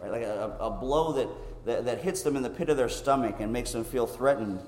right? 0.00 0.10
Like 0.10 0.22
a, 0.22 0.56
a 0.58 0.70
blow 0.70 1.12
that, 1.12 1.28
that, 1.66 1.84
that, 1.84 2.00
hits 2.02 2.22
them 2.22 2.36
in 2.36 2.42
the 2.42 2.50
pit 2.50 2.68
of 2.68 2.76
their 2.76 2.88
stomach 2.88 3.36
and 3.40 3.52
makes 3.52 3.72
them 3.72 3.84
feel 3.84 4.06
threatened, 4.06 4.60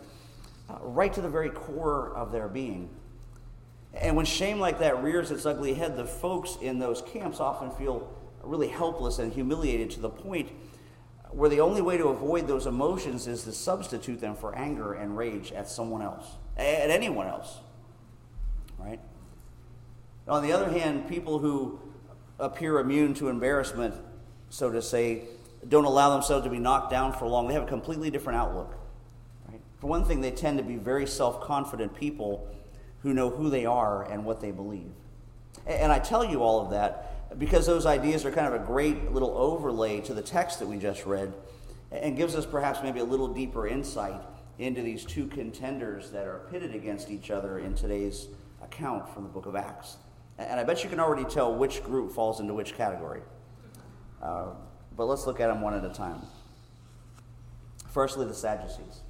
right 0.81 1.13
to 1.13 1.21
the 1.21 1.29
very 1.29 1.51
core 1.51 2.15
of 2.15 2.33
their 2.33 2.49
being. 2.49 2.91
And 3.95 4.17
when 4.17 4.27
shame 4.27 4.61
like 4.61 4.79
that 4.81 5.03
rears 5.03 5.31
its 5.31 5.47
ugly 5.47 5.75
head, 5.75 5.97
the 5.97 6.05
folks 6.05 6.59
in 6.61 6.79
those 6.79 7.03
camps 7.03 7.41
often 7.41 7.71
feel 7.71 8.13
really 8.43 8.69
helpless 8.69 9.19
and 9.19 9.33
humiliated 9.33 9.91
to 9.91 10.01
the 10.01 10.11
point 10.11 10.51
where 11.31 11.49
the 11.49 11.61
only 11.61 11.83
way 11.83 11.97
to 11.97 12.09
avoid 12.09 12.47
those 12.47 12.67
emotions 12.67 13.27
is 13.27 13.45
to 13.45 13.53
substitute 13.53 14.21
them 14.21 14.37
for 14.37 14.55
anger 14.55 14.95
and 14.95 15.17
rage 15.17 15.53
at 15.53 15.69
someone 15.69 16.03
else, 16.03 16.27
at 16.57 16.91
anyone 16.91 17.27
else. 17.27 17.59
Right? 18.79 19.01
On 20.29 20.43
the 20.43 20.53
other 20.53 20.71
hand, 20.71 21.09
people 21.09 21.39
who 21.39 21.81
appear 22.39 22.79
immune 22.79 23.15
to 23.15 23.29
embarrassment, 23.29 23.95
so 24.51 24.71
to 24.71 24.83
say, 24.83 25.25
don't 25.69 25.85
allow 25.85 26.11
themselves 26.11 26.45
to 26.45 26.51
be 26.51 26.59
knocked 26.59 26.91
down 26.91 27.13
for 27.13 27.27
long. 27.27 27.49
They 27.49 27.55
have 27.55 27.65
a 27.65 27.69
completely 27.69 28.11
different 28.11 28.39
outlook. 28.39 28.75
For 29.79 29.87
one 29.87 30.05
thing, 30.05 30.21
they 30.21 30.31
tend 30.31 30.59
to 30.59 30.65
be 30.65 30.77
very 30.77 31.07
self 31.07 31.41
confident 31.41 31.95
people 31.95 32.49
who 33.03 33.15
know 33.15 33.31
who 33.31 33.51
they 33.51 33.67
are 33.67 34.11
and 34.11 34.25
what 34.25 34.41
they 34.41 34.51
believe. 34.51 34.93
And 35.67 35.93
I 35.93 35.99
tell 35.99 36.25
you 36.25 36.43
all 36.43 36.61
of 36.61 36.71
that 36.71 37.39
because 37.39 37.67
those 37.67 37.87
ideas 37.87 38.25
are 38.25 38.31
kind 38.31 38.47
of 38.47 38.61
a 38.61 38.65
great 38.65 39.13
little 39.13 39.37
overlay 39.37 40.01
to 40.03 40.15
the 40.15 40.23
text 40.23 40.59
that 40.61 40.69
we 40.69 40.79
just 40.79 41.05
read 41.07 41.33
and 41.91 42.17
gives 42.17 42.35
us 42.35 42.47
perhaps 42.47 42.81
maybe 42.83 43.01
a 43.01 43.05
little 43.05 43.29
deeper 43.29 43.67
insight 43.67 44.21
into 44.59 44.81
these 44.83 45.05
two 45.05 45.27
contenders 45.27 46.11
that 46.11 46.27
are 46.27 46.47
pitted 46.51 46.75
against 46.75 47.11
each 47.11 47.31
other 47.31 47.59
in 47.59 47.75
today's 47.75 48.29
account 48.63 49.09
from 49.09 49.25
the 49.25 49.29
book 49.29 49.47
of 49.47 49.55
Acts. 49.55 49.97
And 50.39 50.59
I 50.59 50.65
bet 50.65 50.83
you 50.83 50.91
can 50.91 51.01
already 51.01 51.25
tell 51.25 51.55
which 51.55 51.83
group 51.83 52.13
falls 52.13 52.41
into 52.41 52.55
which 52.55 52.75
category. 52.75 53.23
Uh, 54.23 54.49
but 54.97 55.07
let's 55.07 55.27
look 55.27 55.41
at 55.41 55.49
them 55.49 55.61
one 55.61 55.75
at 55.75 55.85
a 55.85 55.93
time. 55.93 56.21
Firstly, 57.91 58.27
the 58.27 58.35
Sadducees. 58.35 59.01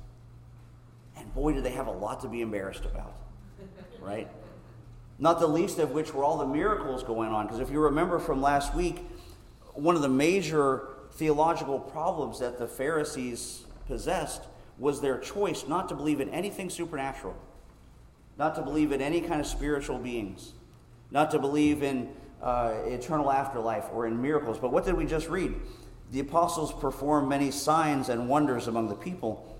And 1.26 1.34
boy, 1.34 1.52
do 1.52 1.60
they 1.60 1.72
have 1.72 1.88
a 1.88 1.92
lot 1.92 2.20
to 2.20 2.28
be 2.28 2.40
embarrassed 2.40 2.84
about, 2.84 3.14
right? 4.00 4.28
Not 5.18 5.40
the 5.40 5.46
least 5.46 5.78
of 5.78 5.90
which 5.90 6.14
were 6.14 6.22
all 6.22 6.38
the 6.38 6.46
miracles 6.46 7.02
going 7.02 7.30
on. 7.30 7.46
Because 7.46 7.60
if 7.60 7.70
you 7.70 7.80
remember 7.80 8.18
from 8.18 8.40
last 8.40 8.74
week, 8.74 9.00
one 9.74 9.96
of 9.96 10.02
the 10.02 10.08
major 10.08 10.88
theological 11.12 11.80
problems 11.80 12.38
that 12.38 12.58
the 12.58 12.68
Pharisees 12.68 13.64
possessed 13.86 14.42
was 14.78 15.00
their 15.00 15.18
choice 15.18 15.66
not 15.66 15.88
to 15.88 15.94
believe 15.94 16.20
in 16.20 16.28
anything 16.30 16.70
supernatural, 16.70 17.34
not 18.38 18.54
to 18.54 18.62
believe 18.62 18.92
in 18.92 19.00
any 19.00 19.20
kind 19.20 19.40
of 19.40 19.46
spiritual 19.46 19.98
beings 19.98 20.52
not 21.10 21.30
to 21.30 21.38
believe 21.38 21.82
in 21.82 22.08
uh, 22.42 22.74
eternal 22.86 23.30
afterlife 23.30 23.86
or 23.92 24.06
in 24.06 24.20
miracles. 24.20 24.58
But 24.58 24.72
what 24.72 24.84
did 24.84 24.94
we 24.94 25.06
just 25.06 25.28
read? 25.28 25.54
The 26.12 26.20
apostles 26.20 26.72
performed 26.72 27.28
many 27.28 27.50
signs 27.50 28.08
and 28.08 28.28
wonders 28.28 28.68
among 28.68 28.88
the 28.88 28.94
people, 28.94 29.55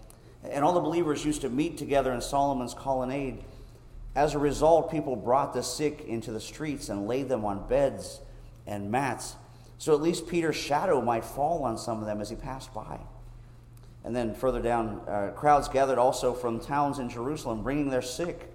and 0.50 0.64
all 0.64 0.72
the 0.72 0.80
believers 0.80 1.24
used 1.24 1.42
to 1.42 1.48
meet 1.48 1.78
together 1.78 2.12
in 2.12 2.20
Solomon's 2.20 2.74
colonnade. 2.74 3.42
As 4.14 4.34
a 4.34 4.38
result, 4.38 4.90
people 4.90 5.16
brought 5.16 5.52
the 5.52 5.62
sick 5.62 6.04
into 6.06 6.32
the 6.32 6.40
streets 6.40 6.88
and 6.88 7.06
laid 7.06 7.28
them 7.28 7.44
on 7.44 7.68
beds 7.68 8.20
and 8.66 8.90
mats, 8.90 9.36
so 9.78 9.94
at 9.94 10.00
least 10.00 10.26
Peter's 10.26 10.56
shadow 10.56 11.02
might 11.02 11.24
fall 11.24 11.64
on 11.64 11.76
some 11.76 12.00
of 12.00 12.06
them 12.06 12.20
as 12.20 12.30
he 12.30 12.36
passed 12.36 12.72
by. 12.72 12.98
And 14.04 14.14
then 14.14 14.34
further 14.34 14.60
down, 14.60 15.02
uh, 15.08 15.32
crowds 15.36 15.68
gathered 15.68 15.98
also 15.98 16.32
from 16.32 16.60
towns 16.60 16.98
in 16.98 17.10
Jerusalem, 17.10 17.62
bringing 17.62 17.90
their 17.90 18.02
sick 18.02 18.48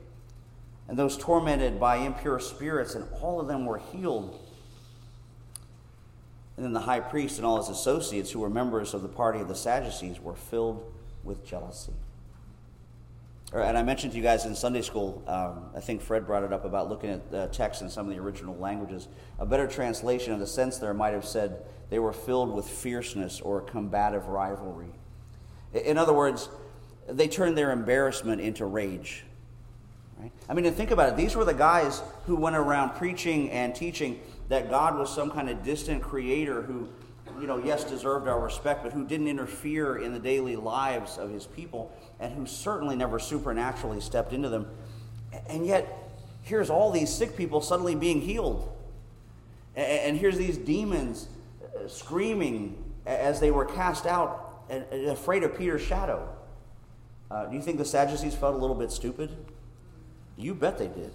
and 0.88 0.98
those 0.98 1.18
tormented 1.18 1.80
by 1.80 1.98
impure 1.98 2.40
spirits, 2.40 2.96
and 2.96 3.06
all 3.22 3.40
of 3.40 3.48
them 3.48 3.66
were 3.66 3.78
healed. 3.94 4.38
And 6.58 6.66
then 6.66 6.74
the 6.74 6.82
high 6.82 7.00
priest 7.00 7.38
and 7.38 7.46
all 7.46 7.58
his 7.58 7.70
associates, 7.70 8.32
who 8.32 8.40
were 8.40 8.50
members 8.50 8.94
of 8.94 9.02
the 9.02 9.08
party 9.08 9.40
of 9.40 9.48
the 9.48 9.56
Sadducees, 9.56 10.20
were 10.20 10.36
filled 10.36 10.84
with 11.24 11.46
jealousy. 11.46 11.94
And 13.54 13.78
I 13.78 13.84
mentioned 13.84 14.14
to 14.14 14.18
you 14.18 14.24
guys 14.24 14.46
in 14.46 14.56
Sunday 14.56 14.82
school, 14.82 15.22
um, 15.28 15.66
I 15.76 15.82
think 15.82 16.02
Fred 16.02 16.26
brought 16.26 16.44
it 16.44 16.54
up 16.54 16.64
about 16.64 16.88
looking 16.88 17.10
at 17.10 17.32
the 17.32 17.48
text 17.48 17.82
in 17.82 17.90
some 17.90 18.08
of 18.08 18.16
the 18.16 18.22
original 18.22 18.56
languages. 18.56 19.10
A 19.40 19.46
better 19.46 19.68
translation 19.68 20.32
of 20.32 20.40
the 20.40 20.48
sense 20.48 20.78
there 20.78 20.94
might 20.94 21.14
have 21.14 21.26
said 21.26 21.66
they 21.90 22.00
were 22.00 22.14
filled 22.14 22.56
with 22.56 22.66
fierceness 22.66 23.42
or 23.42 23.60
combative 23.60 24.28
rivalry. 24.28 24.94
In 25.74 25.98
other 25.98 26.14
words, 26.14 26.48
they 27.10 27.28
turned 27.28 27.58
their 27.58 27.72
embarrassment 27.72 28.40
into 28.40 28.66
rage. 28.66 29.26
Right? 30.18 30.32
I 30.48 30.54
mean, 30.54 30.66
and 30.66 30.76
think 30.76 30.92
about 30.92 31.10
it. 31.10 31.18
These 31.18 31.36
were 31.36 31.44
the 31.44 31.54
guys 31.54 32.02
who 32.28 32.38
went 32.38 32.56
around 32.56 32.92
preaching 32.92 33.50
and 33.52 33.76
teaching 33.76 34.22
that 34.48 34.70
God 34.70 34.98
was 34.98 35.14
some 35.14 35.30
kind 35.30 35.50
of 35.50 35.62
distant 35.62 36.02
creator 36.02 36.62
who, 36.62 36.88
you 37.40 37.48
know, 37.48 37.58
yes, 37.58 37.84
deserved 37.84 38.28
our 38.28 38.40
respect, 38.40 38.84
but 38.84 38.94
who 38.94 39.06
didn't 39.06 39.28
interfere 39.28 39.98
in 39.98 40.14
the 40.14 40.20
daily 40.20 40.56
lives 40.56 41.18
of 41.18 41.30
his 41.30 41.46
people 41.46 41.96
and 42.20 42.34
who 42.34 42.46
certainly 42.46 42.96
never 42.96 43.20
supernaturally 43.20 44.02
stepped 44.02 44.34
into 44.34 44.50
them. 44.50 44.68
And 45.48 45.66
yet, 45.66 45.88
here's 46.42 46.70
all 46.70 46.92
these 46.92 47.14
sick 47.14 47.38
people 47.38 47.62
suddenly 47.62 47.96
being 47.96 48.22
healed. 48.22 48.72
And 49.76 50.18
here's 50.18 50.38
these 50.38 50.58
demons 50.58 51.28
uh, 51.64 51.88
screaming 51.88 52.84
as 53.06 53.40
they 53.40 53.52
were 53.52 53.66
cast 53.66 54.06
out 54.06 54.66
and 54.70 54.84
afraid 55.08 55.44
of 55.44 55.58
Peter's 55.58 55.82
shadow. 55.82 56.28
Uh, 57.30 57.46
do 57.46 57.56
you 57.56 57.62
think 57.62 57.78
the 57.78 57.86
Sadducees 57.86 58.36
felt 58.36 58.56
a 58.56 58.58
little 58.58 58.76
bit 58.76 58.92
stupid? 58.92 59.32
You 60.38 60.54
bet 60.54 60.78
they 60.78 60.88
did. 60.88 61.14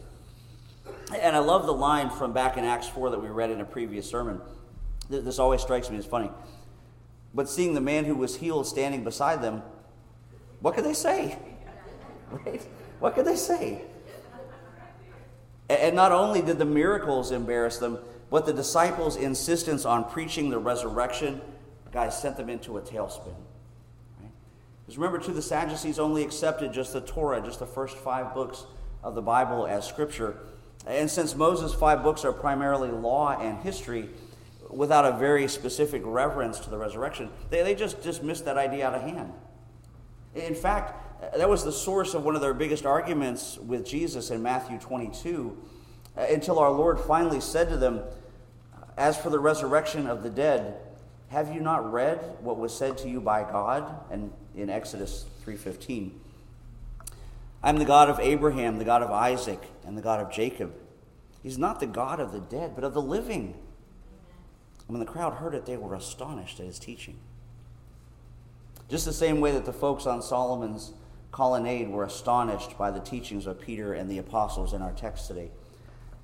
And 1.14 1.36
I 1.36 1.40
love 1.40 1.66
the 1.66 1.74
line 1.74 2.10
from 2.10 2.32
back 2.32 2.56
in 2.56 2.64
Acts 2.64 2.88
4 2.88 3.10
that 3.10 3.22
we 3.22 3.28
read 3.28 3.50
in 3.50 3.60
a 3.60 3.64
previous 3.64 4.08
sermon. 4.08 4.40
This 5.08 5.38
always 5.38 5.60
strikes 5.60 5.90
me 5.90 5.98
as 5.98 6.06
funny. 6.06 6.30
But 7.34 7.48
seeing 7.48 7.74
the 7.74 7.80
man 7.80 8.04
who 8.04 8.14
was 8.14 8.36
healed 8.36 8.66
standing 8.66 9.04
beside 9.04 9.42
them, 9.42 9.62
what 10.60 10.74
could 10.74 10.84
they 10.84 10.94
say? 10.94 11.38
Right? 12.30 12.62
What 12.98 13.14
could 13.14 13.26
they 13.26 13.36
say? 13.36 13.82
And 15.68 15.94
not 15.94 16.12
only 16.12 16.42
did 16.42 16.58
the 16.58 16.64
miracles 16.64 17.30
embarrass 17.30 17.78
them, 17.78 17.98
but 18.30 18.46
the 18.46 18.52
disciples' 18.52 19.16
insistence 19.16 19.84
on 19.84 20.08
preaching 20.08 20.50
the 20.50 20.58
resurrection, 20.58 21.40
guys, 21.92 22.20
sent 22.20 22.36
them 22.36 22.48
into 22.48 22.78
a 22.78 22.80
tailspin. 22.80 23.34
Because 24.84 24.98
remember, 24.98 25.18
too, 25.18 25.32
the 25.32 25.42
Sadducees 25.42 25.98
only 25.98 26.22
accepted 26.22 26.72
just 26.72 26.92
the 26.92 27.00
Torah, 27.00 27.40
just 27.40 27.58
the 27.58 27.66
first 27.66 27.96
five 27.96 28.32
books 28.34 28.64
of 29.02 29.14
the 29.14 29.22
Bible 29.22 29.66
as 29.66 29.86
scripture. 29.86 30.36
And 30.86 31.10
since 31.10 31.34
Moses' 31.34 31.74
five 31.74 32.02
books 32.04 32.24
are 32.24 32.32
primarily 32.32 32.90
law 32.90 33.36
and 33.38 33.58
history, 33.58 34.08
without 34.70 35.04
a 35.04 35.16
very 35.16 35.48
specific 35.48 36.02
reverence 36.04 36.58
to 36.60 36.70
the 36.70 36.78
resurrection, 36.78 37.30
they, 37.50 37.62
they 37.62 37.74
just 37.74 38.02
dismissed 38.02 38.44
that 38.44 38.56
idea 38.56 38.86
out 38.86 38.94
of 38.94 39.02
hand. 39.02 39.32
In 40.34 40.54
fact, 40.54 40.94
that 41.36 41.48
was 41.48 41.64
the 41.64 41.72
source 41.72 42.14
of 42.14 42.24
one 42.24 42.34
of 42.34 42.42
their 42.42 42.54
biggest 42.54 42.84
arguments 42.84 43.58
with 43.58 43.86
Jesus 43.86 44.30
in 44.30 44.42
Matthew 44.42 44.78
22, 44.78 45.56
uh, 46.16 46.26
until 46.30 46.58
our 46.58 46.70
Lord 46.70 47.00
finally 47.00 47.40
said 47.40 47.68
to 47.70 47.76
them, 47.76 48.02
As 48.96 49.16
for 49.16 49.30
the 49.30 49.38
resurrection 49.38 50.06
of 50.06 50.22
the 50.22 50.30
dead, 50.30 50.76
have 51.28 51.54
you 51.54 51.60
not 51.60 51.90
read 51.90 52.18
what 52.40 52.58
was 52.58 52.76
said 52.76 52.98
to 52.98 53.08
you 53.08 53.20
by 53.20 53.42
God? 53.42 54.00
And 54.10 54.30
in 54.56 54.70
Exodus 54.70 55.26
3:15. 55.44 56.18
I'm 57.62 57.78
the 57.78 57.84
God 57.84 58.08
of 58.08 58.18
Abraham, 58.20 58.78
the 58.78 58.84
God 58.84 59.02
of 59.02 59.10
Isaac, 59.10 59.60
and 59.84 59.96
the 59.96 60.02
God 60.02 60.20
of 60.20 60.30
Jacob. 60.30 60.74
He's 61.42 61.58
not 61.58 61.78
the 61.78 61.86
God 61.86 62.20
of 62.20 62.32
the 62.32 62.40
dead, 62.40 62.72
but 62.74 62.84
of 62.84 62.94
the 62.94 63.02
living. 63.02 63.54
When 64.86 65.00
the 65.00 65.06
crowd 65.06 65.34
heard 65.34 65.54
it, 65.54 65.66
they 65.66 65.76
were 65.76 65.94
astonished 65.94 66.60
at 66.60 66.66
his 66.66 66.78
teaching. 66.78 67.16
Just 68.88 69.04
the 69.04 69.12
same 69.12 69.40
way 69.40 69.50
that 69.52 69.64
the 69.64 69.72
folks 69.72 70.06
on 70.06 70.22
Solomon's 70.22 70.92
colonnade 71.32 71.90
were 71.90 72.04
astonished 72.04 72.78
by 72.78 72.90
the 72.90 73.00
teachings 73.00 73.46
of 73.46 73.60
Peter 73.60 73.92
and 73.94 74.08
the 74.08 74.18
apostles 74.18 74.72
in 74.72 74.80
our 74.80 74.92
text 74.92 75.26
today. 75.26 75.50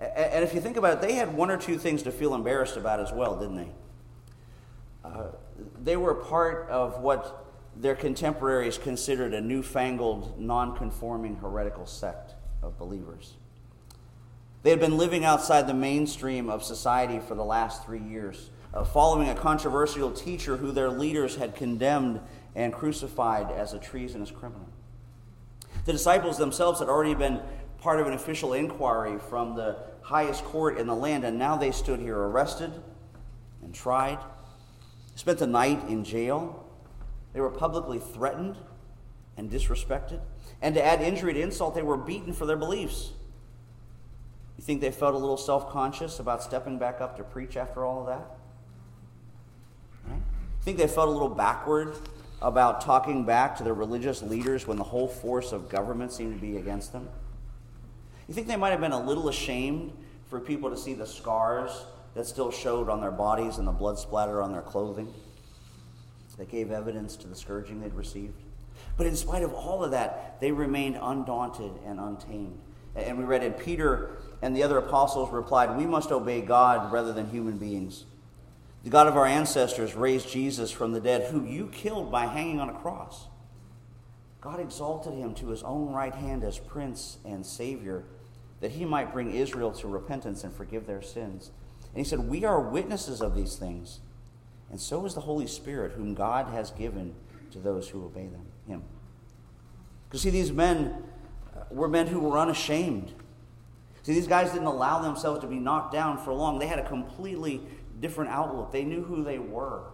And 0.01 0.45
if 0.45 0.55
you 0.55 0.61
think 0.61 0.77
about 0.77 0.95
it, 0.95 1.01
they 1.01 1.15
had 1.15 1.35
one 1.35 1.51
or 1.51 1.57
two 1.57 1.79
things 1.79 2.03
to 2.05 2.13
feel 2.13 2.35
embarrassed 2.35 2.77
about 2.77 3.01
as 3.01 3.13
well, 3.13 3.39
didn't 3.39 3.57
they? 3.57 3.69
Uh, 5.05 5.27
they 5.83 5.97
were 5.97 6.15
part 6.15 6.69
of 6.71 7.01
what 7.01 7.47
their 7.77 7.95
contemporaries 7.95 8.79
considered 8.79 9.35
a 9.35 9.41
newfangled, 9.41 10.39
non-conforming, 10.41 11.37
heretical 11.37 11.87
sect 11.87 12.35
of 12.63 12.79
believers. 12.79 13.35
They 14.63 14.71
had 14.71 14.79
been 14.79 14.97
living 14.97 15.25
outside 15.25 15.67
the 15.67 15.75
mainstream 15.75 16.49
of 16.49 16.63
society 16.63 17.19
for 17.19 17.35
the 17.35 17.45
last 17.45 17.85
three 17.85 18.03
years, 18.03 18.51
uh, 18.73 18.85
following 18.85 19.29
a 19.29 19.35
controversial 19.35 20.13
teacher 20.13 20.57
who 20.57 20.71
their 20.71 20.89
leaders 20.89 21.35
had 21.35 21.57
condemned 21.57 22.21
and 22.55 22.73
crucified 22.73 23.51
as 23.51 23.73
a 23.73 23.79
treasonous 23.79 24.31
criminal. 24.31 24.69
The 25.85 25.93
disciples 25.93 26.39
themselves 26.39 26.79
had 26.79 26.89
already 26.89 27.15
been 27.15 27.41
part 27.81 27.99
of 27.99 28.07
an 28.07 28.13
official 28.13 28.53
inquiry 28.53 29.19
from 29.19 29.57
the 29.57 29.79
highest 30.03 30.45
court 30.45 30.79
in 30.79 30.87
the 30.87 30.95
land, 30.95 31.25
and 31.25 31.39
now 31.39 31.57
they 31.57 31.73
stood 31.73 31.99
here 31.99 32.17
arrested 32.17 32.71
and 33.65 33.75
tried, 33.75 34.19
spent 35.17 35.41
the 35.41 35.47
night 35.49 35.89
in 35.89 36.05
jail. 36.05 36.65
They 37.33 37.41
were 37.41 37.51
publicly 37.51 37.99
threatened 37.99 38.57
and 39.37 39.51
disrespected. 39.51 40.21
And 40.61 40.77
to 40.77 40.85
add 40.85 41.01
injury 41.01 41.35
to 41.35 41.41
insult, 41.41 41.75
they 41.75 41.83
were 41.83 41.97
beaten 41.97 42.33
for 42.33 42.47
their 42.47 42.57
beliefs. 42.57 43.11
You 44.57 44.65
think 44.65 44.81
they 44.81 44.91
felt 44.91 45.15
a 45.15 45.19
little 45.19 45.37
self 45.37 45.71
conscious 45.71 46.21
about 46.21 46.43
stepping 46.43 46.79
back 46.79 47.01
up 47.01 47.17
to 47.17 47.25
preach 47.25 47.57
after 47.57 47.85
all 47.85 48.01
of 48.01 48.07
that? 48.07 48.27
Right? 50.09 50.17
You 50.17 50.63
think 50.63 50.79
they 50.79 50.87
felt 50.87 51.09
a 51.09 51.13
little 51.13 51.29
backward 51.29 51.97
about 52.41 52.81
talking 52.81 53.25
back 53.25 53.57
to 53.57 53.65
their 53.65 53.75
religious 53.75 54.23
leaders 54.23 54.67
when 54.67 54.77
the 54.77 54.85
whole 54.85 55.09
force 55.09 55.53
of 55.53 55.69
government 55.69 56.13
seemed 56.13 56.35
to 56.35 56.41
be 56.41 56.57
against 56.57 56.93
them? 56.93 57.09
You 58.29 58.35
think 58.35 58.47
they 58.47 58.57
might 58.57 58.71
have 58.71 58.81
been 58.81 58.93
a 58.93 59.03
little 59.03 59.29
ashamed 59.29 59.93
for 60.29 60.41
people 60.41 60.71
to 60.71 60.77
see 60.77 60.95
the 60.95 61.07
scars 61.07 61.71
that 62.15 62.27
still 62.27 62.51
showed 62.51 62.89
on 62.89 63.01
their 63.01 63.11
bodies 63.11 63.59
and 63.59 63.67
the 63.67 63.73
blood 63.73 63.99
splatter 63.99 64.43
on 64.43 64.53
their 64.53 64.63
clothing? 64.63 65.13
that 66.43 66.51
gave 66.51 66.73
evidence 66.73 67.15
to 67.15 67.29
the 67.29 67.37
scourging 67.37 67.81
they'd 67.81 67.95
received. 67.95 68.35
But 68.97 69.07
in 69.07 69.15
spite 69.15 69.45
of 69.45 69.53
all 69.55 69.85
of 69.85 69.93
that, 69.93 70.41
they 70.41 70.51
remained 70.51 70.99
undaunted 71.01 71.71
and 71.87 72.01
untamed. 72.01 72.59
And 72.97 73.17
we 73.17 73.23
read 73.23 73.45
in 73.45 73.53
Peter 73.53 74.19
and 74.43 74.55
the 74.55 74.63
other 74.63 74.79
apostles 74.79 75.31
replied, 75.33 75.79
We 75.79 75.87
must 75.87 76.13
obey 76.13 76.43
God 76.43 76.93
rather 76.93 77.13
than 77.13 77.31
human 77.31 77.57
beings. 77.57 78.05
The 78.85 78.91
God 78.91 79.07
of 79.07 79.17
our 79.17 79.27
ancestors 79.27 79.95
raised 79.95 80.29
Jesus 80.29 80.71
from 80.71 80.93
the 80.93 81.01
dead, 81.01 81.31
who 81.31 81.45
you 81.45 81.69
killed 81.69 82.11
by 82.11 82.27
hanging 82.27 82.61
on 82.61 82.69
a 82.69 82.75
cross. 82.75 83.29
God 84.41 84.59
exalted 84.59 85.15
him 85.15 85.35
to 85.37 85.49
his 85.49 85.63
own 85.63 85.93
right 85.93 86.15
hand 86.15 86.43
as 86.43 86.59
Prince 86.59 87.19
and 87.25 87.47
Savior, 87.47 88.05
that 88.61 88.73
he 88.73 88.85
might 88.85 89.13
bring 89.13 89.33
Israel 89.33 89.71
to 89.73 89.87
repentance 89.87 90.43
and 90.43 90.53
forgive 90.53 90.87
their 90.87 91.01
sins. 91.01 91.53
And 91.95 92.05
he 92.05 92.05
said, 92.05 92.29
We 92.29 92.45
are 92.45 92.61
witnesses 92.61 93.21
of 93.23 93.37
these 93.37 93.55
things 93.55 94.01
and 94.73 94.81
so 94.81 95.05
is 95.05 95.15
the 95.15 95.21
Holy 95.21 95.47
Spirit, 95.47 95.93
whom 95.93 96.15
God 96.15 96.47
has 96.47 96.71
given 96.71 97.15
to 97.53 97.59
those 97.59 97.91
who 97.91 98.07
obey 98.07 98.27
them, 98.27 98.47
Him. 98.67 98.83
Because, 100.09 100.23
see, 100.23 100.31
these 100.31 100.51
men 100.51 101.05
were 101.71 101.89
men 101.89 102.07
who 102.07 102.19
were 102.19 102.39
unashamed. 102.39 103.13
See, 104.03 104.15
these 104.15 104.27
guys 104.27 104.53
didn't 104.53 104.67
allow 104.67 105.01
themselves 105.01 105.41
to 105.41 105.47
be 105.47 105.59
knocked 105.59 105.93
down 105.93 106.19
for 106.19 106.33
long. 106.33 106.59
They 106.59 106.67
had 106.67 106.79
a 106.79 106.89
completely 106.89 107.61
different 108.01 108.31
outlook. 108.31 108.73
They 108.73 108.85
knew 108.85 109.03
who 109.03 109.23
they 109.23 109.39
were, 109.39 109.85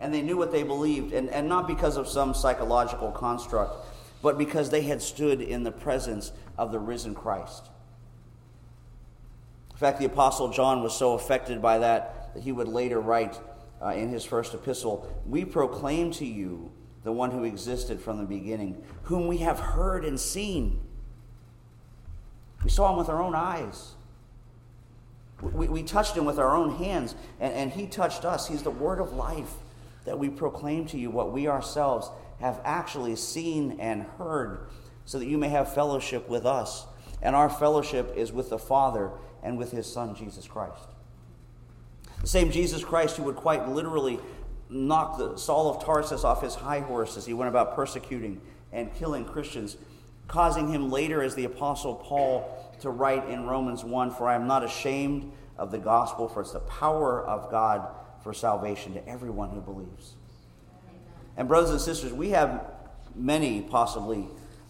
and 0.00 0.12
they 0.12 0.22
knew 0.22 0.36
what 0.36 0.52
they 0.52 0.62
believed, 0.62 1.12
and, 1.12 1.28
and 1.28 1.48
not 1.48 1.68
because 1.68 1.96
of 1.96 2.08
some 2.08 2.32
psychological 2.32 3.12
construct, 3.12 3.86
but 4.22 4.38
because 4.38 4.70
they 4.70 4.82
had 4.82 5.02
stood 5.02 5.42
in 5.42 5.64
the 5.64 5.72
presence 5.72 6.32
of 6.56 6.72
the 6.72 6.78
risen 6.78 7.14
Christ. 7.14 7.68
In 9.70 9.76
fact, 9.76 9.98
the 9.98 10.06
Apostle 10.06 10.50
John 10.50 10.82
was 10.82 10.96
so 10.96 11.12
affected 11.12 11.60
by 11.60 11.78
that 11.78 12.32
that 12.32 12.42
he 12.42 12.52
would 12.52 12.68
later 12.68 13.00
write, 13.00 13.38
uh, 13.82 13.88
in 13.88 14.08
his 14.08 14.24
first 14.24 14.54
epistle, 14.54 15.06
we 15.26 15.44
proclaim 15.44 16.10
to 16.12 16.24
you 16.24 16.70
the 17.02 17.12
one 17.12 17.30
who 17.30 17.44
existed 17.44 18.00
from 18.00 18.18
the 18.18 18.24
beginning, 18.24 18.82
whom 19.04 19.26
we 19.26 19.38
have 19.38 19.58
heard 19.58 20.04
and 20.04 20.18
seen. 20.18 20.80
We 22.64 22.70
saw 22.70 22.90
him 22.90 22.98
with 22.98 23.08
our 23.08 23.22
own 23.22 23.34
eyes. 23.34 23.92
We, 25.40 25.68
we 25.68 25.82
touched 25.82 26.16
him 26.16 26.24
with 26.24 26.38
our 26.38 26.56
own 26.56 26.76
hands, 26.76 27.14
and, 27.40 27.52
and 27.52 27.72
he 27.72 27.86
touched 27.86 28.24
us. 28.24 28.48
He's 28.48 28.62
the 28.62 28.70
word 28.70 29.00
of 29.00 29.12
life 29.12 29.52
that 30.04 30.18
we 30.18 30.28
proclaim 30.28 30.86
to 30.86 30.98
you, 30.98 31.10
what 31.10 31.32
we 31.32 31.48
ourselves 31.48 32.10
have 32.40 32.60
actually 32.64 33.16
seen 33.16 33.78
and 33.80 34.02
heard, 34.18 34.60
so 35.04 35.18
that 35.18 35.26
you 35.26 35.38
may 35.38 35.48
have 35.48 35.72
fellowship 35.72 36.28
with 36.28 36.46
us. 36.46 36.86
And 37.22 37.34
our 37.34 37.48
fellowship 37.48 38.14
is 38.16 38.32
with 38.32 38.50
the 38.50 38.58
Father 38.58 39.10
and 39.42 39.58
with 39.58 39.72
his 39.72 39.90
Son, 39.90 40.14
Jesus 40.14 40.46
Christ. 40.46 40.88
The 42.20 42.26
same 42.26 42.50
Jesus 42.50 42.84
Christ 42.84 43.16
who 43.16 43.22
would 43.24 43.36
quite 43.36 43.68
literally 43.68 44.18
knock 44.68 45.18
the 45.18 45.36
Saul 45.36 45.70
of 45.70 45.84
Tarsus 45.84 46.24
off 46.24 46.42
his 46.42 46.54
high 46.54 46.80
horse 46.80 47.16
as 47.16 47.26
he 47.26 47.34
went 47.34 47.48
about 47.48 47.74
persecuting 47.74 48.40
and 48.72 48.92
killing 48.94 49.24
Christians, 49.24 49.76
causing 50.28 50.68
him 50.68 50.90
later, 50.90 51.22
as 51.22 51.34
the 51.34 51.44
Apostle 51.44 51.94
Paul, 51.94 52.74
to 52.80 52.90
write 52.90 53.28
in 53.28 53.46
Romans 53.46 53.84
1 53.84 54.10
For 54.12 54.28
I 54.28 54.34
am 54.34 54.46
not 54.46 54.64
ashamed 54.64 55.32
of 55.58 55.70
the 55.70 55.78
gospel, 55.78 56.28
for 56.28 56.42
it's 56.42 56.52
the 56.52 56.60
power 56.60 57.24
of 57.24 57.50
God 57.50 57.88
for 58.22 58.34
salvation 58.34 58.94
to 58.94 59.08
everyone 59.08 59.50
who 59.50 59.60
believes. 59.60 60.14
And, 61.36 61.48
brothers 61.48 61.70
and 61.70 61.80
sisters, 61.80 62.12
we 62.12 62.30
have 62.30 62.72
many 63.14 63.62
possibly 63.62 64.28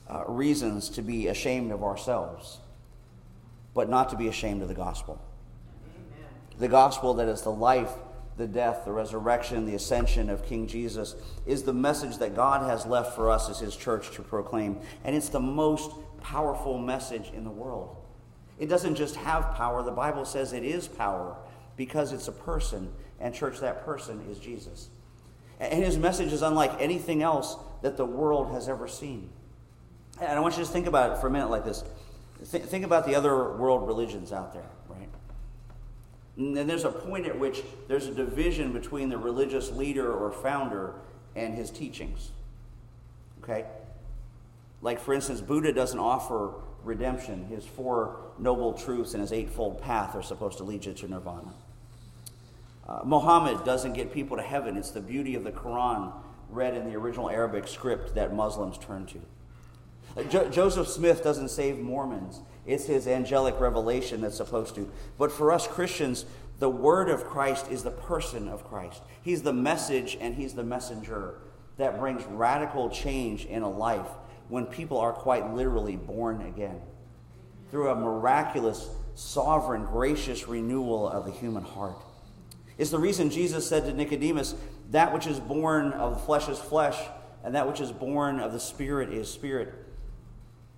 uh, 0.08 0.24
reasons 0.26 0.88
to 0.90 1.02
be 1.02 1.28
ashamed 1.28 1.72
of 1.72 1.82
ourselves, 1.82 2.58
but 3.74 3.88
not 3.88 4.10
to 4.10 4.16
be 4.16 4.28
ashamed 4.28 4.62
of 4.62 4.68
the 4.68 4.74
gospel. 4.74 5.20
Amen. 5.84 6.28
The 6.58 6.68
gospel 6.68 7.14
that 7.14 7.28
is 7.28 7.42
the 7.42 7.52
life, 7.52 7.92
the 8.36 8.46
death, 8.46 8.84
the 8.84 8.92
resurrection, 8.92 9.64
the 9.64 9.74
ascension 9.74 10.28
of 10.28 10.44
King 10.44 10.66
Jesus 10.66 11.14
is 11.46 11.62
the 11.62 11.72
message 11.72 12.18
that 12.18 12.36
God 12.36 12.68
has 12.68 12.84
left 12.84 13.14
for 13.14 13.30
us 13.30 13.48
as 13.48 13.58
His 13.60 13.76
church 13.76 14.10
to 14.12 14.22
proclaim. 14.22 14.78
And 15.04 15.16
it's 15.16 15.30
the 15.30 15.40
most 15.40 15.92
powerful 16.20 16.78
message 16.78 17.30
in 17.34 17.44
the 17.44 17.50
world. 17.50 17.96
It 18.58 18.68
doesn't 18.68 18.94
just 18.94 19.16
have 19.16 19.54
power, 19.54 19.82
the 19.82 19.90
Bible 19.90 20.24
says 20.24 20.52
it 20.52 20.64
is 20.64 20.88
power 20.88 21.36
because 21.76 22.12
it's 22.12 22.28
a 22.28 22.32
person, 22.32 22.92
and, 23.20 23.34
church, 23.34 23.60
that 23.60 23.84
person 23.84 24.24
is 24.30 24.38
Jesus. 24.38 24.88
And 25.60 25.82
His 25.84 25.96
message 25.96 26.32
is 26.32 26.42
unlike 26.42 26.72
anything 26.80 27.22
else 27.22 27.56
that 27.82 27.96
the 27.96 28.04
world 28.04 28.52
has 28.52 28.68
ever 28.68 28.88
seen. 28.88 29.30
And 30.20 30.32
I 30.32 30.40
want 30.40 30.56
you 30.56 30.64
to 30.64 30.70
think 30.70 30.86
about 30.86 31.12
it 31.12 31.20
for 31.20 31.26
a 31.26 31.30
minute 31.30 31.50
like 31.50 31.64
this. 31.64 31.84
Th- 32.50 32.64
think 32.64 32.84
about 32.84 33.06
the 33.06 33.14
other 33.14 33.56
world 33.56 33.86
religions 33.86 34.32
out 34.32 34.52
there, 34.52 34.68
And 36.36 36.56
there's 36.56 36.84
a 36.84 36.90
point 36.90 37.26
at 37.26 37.38
which 37.38 37.62
there's 37.88 38.06
a 38.06 38.14
division 38.14 38.72
between 38.72 39.08
the 39.08 39.18
religious 39.18 39.72
leader 39.72 40.12
or 40.12 40.30
founder 40.30 40.94
and 41.34 41.54
his 41.54 41.70
teachings. 41.70 42.30
Okay? 43.42 43.64
Like, 44.82 45.00
for 45.00 45.14
instance, 45.14 45.40
Buddha 45.40 45.72
doesn't 45.72 45.98
offer 45.98 46.52
redemption. 46.84 47.46
His 47.46 47.64
four 47.64 48.18
noble 48.38 48.72
truths 48.74 49.14
and 49.14 49.20
his 49.20 49.32
eightfold 49.32 49.80
path 49.80 50.14
are 50.14 50.22
supposed 50.22 50.58
to 50.58 50.64
lead 50.64 50.84
you 50.84 50.92
to 50.92 51.08
nirvana. 51.08 51.52
Uh, 52.86 53.00
Muhammad 53.04 53.64
doesn't 53.64 53.94
get 53.94 54.12
people 54.12 54.36
to 54.36 54.42
heaven. 54.42 54.76
It's 54.76 54.90
the 54.90 55.00
beauty 55.00 55.34
of 55.34 55.44
the 55.44 55.50
Quran 55.50 56.12
read 56.50 56.74
in 56.74 56.88
the 56.88 56.96
original 56.96 57.28
Arabic 57.28 57.66
script 57.66 58.14
that 58.14 58.34
Muslims 58.34 58.78
turn 58.78 59.06
to. 59.06 60.24
Jo- 60.28 60.48
Joseph 60.48 60.88
Smith 60.88 61.22
doesn't 61.24 61.48
save 61.48 61.78
Mormons. 61.78 62.40
It's 62.66 62.86
his 62.86 63.06
angelic 63.06 63.60
revelation 63.60 64.20
that's 64.20 64.36
supposed 64.36 64.74
to. 64.74 64.90
But 65.18 65.30
for 65.30 65.52
us 65.52 65.66
Christians, 65.66 66.24
the 66.58 66.68
word 66.68 67.08
of 67.08 67.24
Christ 67.24 67.70
is 67.70 67.82
the 67.82 67.90
person 67.90 68.48
of 68.48 68.64
Christ. 68.64 69.02
He's 69.22 69.42
the 69.42 69.52
message 69.52 70.16
and 70.20 70.34
he's 70.34 70.54
the 70.54 70.64
messenger 70.64 71.34
that 71.76 71.98
brings 71.98 72.24
radical 72.24 72.88
change 72.90 73.44
in 73.44 73.62
a 73.62 73.70
life 73.70 74.08
when 74.48 74.66
people 74.66 74.98
are 74.98 75.12
quite 75.12 75.52
literally 75.52 75.96
born 75.96 76.42
again 76.42 76.80
through 77.70 77.90
a 77.90 77.94
miraculous, 77.94 78.88
sovereign, 79.14 79.84
gracious 79.84 80.48
renewal 80.48 81.08
of 81.08 81.26
the 81.26 81.32
human 81.32 81.64
heart. 81.64 81.96
It's 82.78 82.90
the 82.90 82.98
reason 82.98 83.30
Jesus 83.30 83.68
said 83.68 83.84
to 83.84 83.92
Nicodemus, 83.92 84.54
That 84.90 85.12
which 85.12 85.26
is 85.26 85.40
born 85.40 85.92
of 85.92 86.14
the 86.14 86.20
flesh 86.20 86.48
is 86.48 86.58
flesh, 86.58 86.98
and 87.42 87.54
that 87.54 87.66
which 87.66 87.80
is 87.80 87.92
born 87.92 88.40
of 88.40 88.52
the 88.52 88.60
Spirit 88.60 89.12
is 89.12 89.30
spirit. 89.30 89.74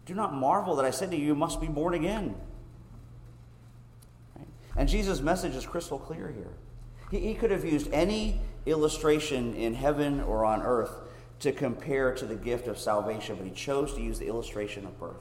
Do 0.09 0.15
not 0.15 0.33
marvel 0.33 0.77
that 0.77 0.87
I 0.87 0.91
said 0.91 1.11
to 1.11 1.19
you, 1.19 1.27
you 1.27 1.35
must 1.35 1.61
be 1.61 1.67
born 1.67 1.93
again. 1.93 2.35
Right? 4.35 4.47
And 4.75 4.89
Jesus' 4.89 5.21
message 5.21 5.55
is 5.55 5.67
crystal 5.67 5.99
clear 5.99 6.33
here. 6.35 6.55
He, 7.11 7.29
he 7.29 7.35
could 7.35 7.51
have 7.51 7.63
used 7.63 7.93
any 7.93 8.41
illustration 8.65 9.55
in 9.55 9.75
heaven 9.75 10.23
or 10.23 10.47
on 10.47 10.63
earth 10.63 10.93
to 11.41 11.53
compare 11.53 12.15
to 12.15 12.25
the 12.25 12.37
gift 12.37 12.69
of 12.69 12.79
salvation, 12.79 13.37
but 13.37 13.45
he 13.45 13.53
chose 13.53 13.93
to 13.97 14.01
use 14.01 14.19
the 14.19 14.27
illustration 14.27 14.87
of 14.87 14.99
birth. 14.99 15.21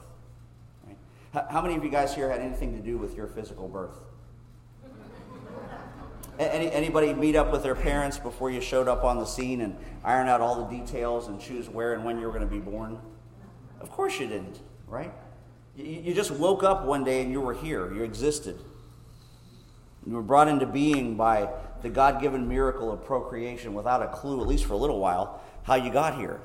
Right? 0.86 0.96
How, 1.34 1.46
how 1.50 1.60
many 1.60 1.76
of 1.76 1.84
you 1.84 1.90
guys 1.90 2.14
here 2.14 2.30
had 2.30 2.40
anything 2.40 2.74
to 2.74 2.80
do 2.80 2.96
with 2.96 3.14
your 3.14 3.26
physical 3.26 3.68
birth? 3.68 3.98
Any, 6.38 6.72
anybody 6.72 7.12
meet 7.12 7.36
up 7.36 7.52
with 7.52 7.62
their 7.62 7.74
parents 7.74 8.16
before 8.16 8.50
you 8.50 8.62
showed 8.62 8.88
up 8.88 9.04
on 9.04 9.18
the 9.18 9.26
scene 9.26 9.60
and 9.60 9.76
iron 10.02 10.28
out 10.28 10.40
all 10.40 10.64
the 10.64 10.78
details 10.78 11.28
and 11.28 11.38
choose 11.38 11.68
where 11.68 11.92
and 11.92 12.06
when 12.06 12.18
you 12.18 12.24
were 12.24 12.32
going 12.32 12.48
to 12.48 12.50
be 12.50 12.58
born? 12.58 12.98
Of 13.82 13.90
course 13.90 14.18
you 14.18 14.26
didn't 14.26 14.60
right? 14.88 15.12
You 15.76 16.12
just 16.12 16.30
woke 16.32 16.62
up 16.62 16.84
one 16.84 17.04
day 17.04 17.22
and 17.22 17.30
you 17.30 17.40
were 17.40 17.54
here, 17.54 17.92
you 17.94 18.02
existed. 18.02 18.58
You 20.06 20.14
were 20.14 20.22
brought 20.22 20.48
into 20.48 20.66
being 20.66 21.16
by 21.16 21.50
the 21.82 21.88
God 21.88 22.20
given 22.20 22.48
miracle 22.48 22.90
of 22.90 23.04
procreation 23.04 23.74
without 23.74 24.02
a 24.02 24.08
clue, 24.08 24.40
at 24.40 24.48
least 24.48 24.64
for 24.64 24.72
a 24.72 24.78
little 24.78 24.98
while, 24.98 25.40
how 25.62 25.74
you 25.74 25.92
got 25.92 26.18
here. 26.18 26.40